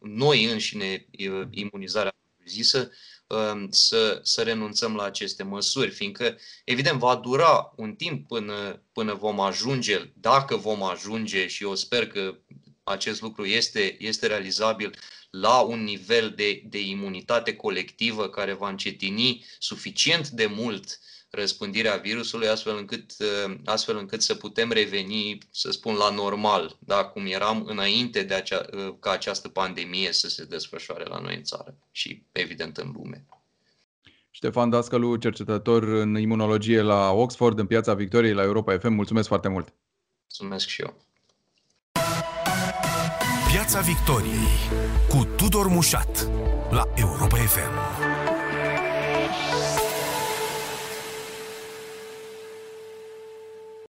noi 0.01 0.45
înșine 0.45 1.07
imunizarea 1.51 2.13
zisă, 2.47 2.91
Um, 2.91 3.18
să, 3.71 4.21
să 4.23 4.43
renunțăm 4.43 4.95
la 4.95 5.03
aceste 5.03 5.43
măsuri, 5.43 5.91
fiindcă, 5.91 6.39
evident, 6.65 6.99
va 6.99 7.17
dura 7.17 7.73
un 7.77 7.95
timp 7.95 8.29
până, 8.29 8.83
până 8.93 9.15
vom 9.15 9.41
ajunge, 9.41 10.13
dacă 10.15 10.57
vom 10.57 10.83
ajunge, 10.83 11.47
și 11.47 11.63
eu 11.63 11.75
sper 11.75 12.07
că 12.07 12.39
acest 12.83 13.21
lucru 13.21 13.45
este, 13.45 13.97
este 13.99 14.27
realizabil, 14.27 14.99
la 15.31 15.61
un 15.61 15.85
nivel 15.85 16.33
de, 16.37 16.63
de 16.67 16.81
imunitate 16.81 17.57
colectivă 17.57 18.29
care 18.29 18.53
va 18.53 18.69
încetini 18.69 19.45
suficient 19.59 20.29
de 20.29 20.47
mult 20.47 20.99
răspândirea 21.31 21.97
virusului, 21.97 22.49
astfel 22.49 22.77
încât, 22.77 23.11
uh, 23.19 23.55
astfel 23.65 23.97
încât 23.97 24.23
să 24.23 24.35
putem 24.35 24.71
reveni, 24.71 25.39
să 25.51 25.71
spun, 25.71 25.95
la 25.95 26.11
normal, 26.11 26.77
da? 26.79 27.05
cum 27.05 27.27
eram 27.27 27.65
înainte 27.67 28.23
de 28.23 28.35
acea, 28.35 28.67
uh, 28.73 28.95
ca 29.01 29.11
această 29.11 29.49
pandemie 29.49 30.13
să 30.13 30.29
se 30.29 30.45
desfășoare 30.45 31.05
la 31.05 31.19
noi 31.19 31.35
în 31.35 31.43
țară 31.43 31.79
și, 31.91 32.23
evident, 32.33 32.77
în 32.77 32.93
lume. 32.95 33.27
Ștefan 34.31 34.71
Dascălu, 34.71 35.17
cercetător 35.17 35.83
în 35.83 36.19
imunologie 36.19 36.81
la 36.81 37.11
Oxford, 37.11 37.59
în 37.59 37.67
Piața 37.67 37.95
Victoriei, 37.95 38.35
la 38.35 38.43
Europa 38.43 38.79
FM. 38.79 38.93
Mulțumesc 38.93 39.29
foarte 39.29 39.49
mult! 39.49 39.75
Mulțumesc 40.23 40.67
și 40.67 40.83
eu! 40.83 41.07
Piața 43.53 43.81
Victoriei 43.81 44.49
cu 45.09 45.29
Tudor 45.37 45.67
Mușat 45.67 46.29
la 46.71 46.83
Europa 46.95 47.37
FM. 47.37 48.18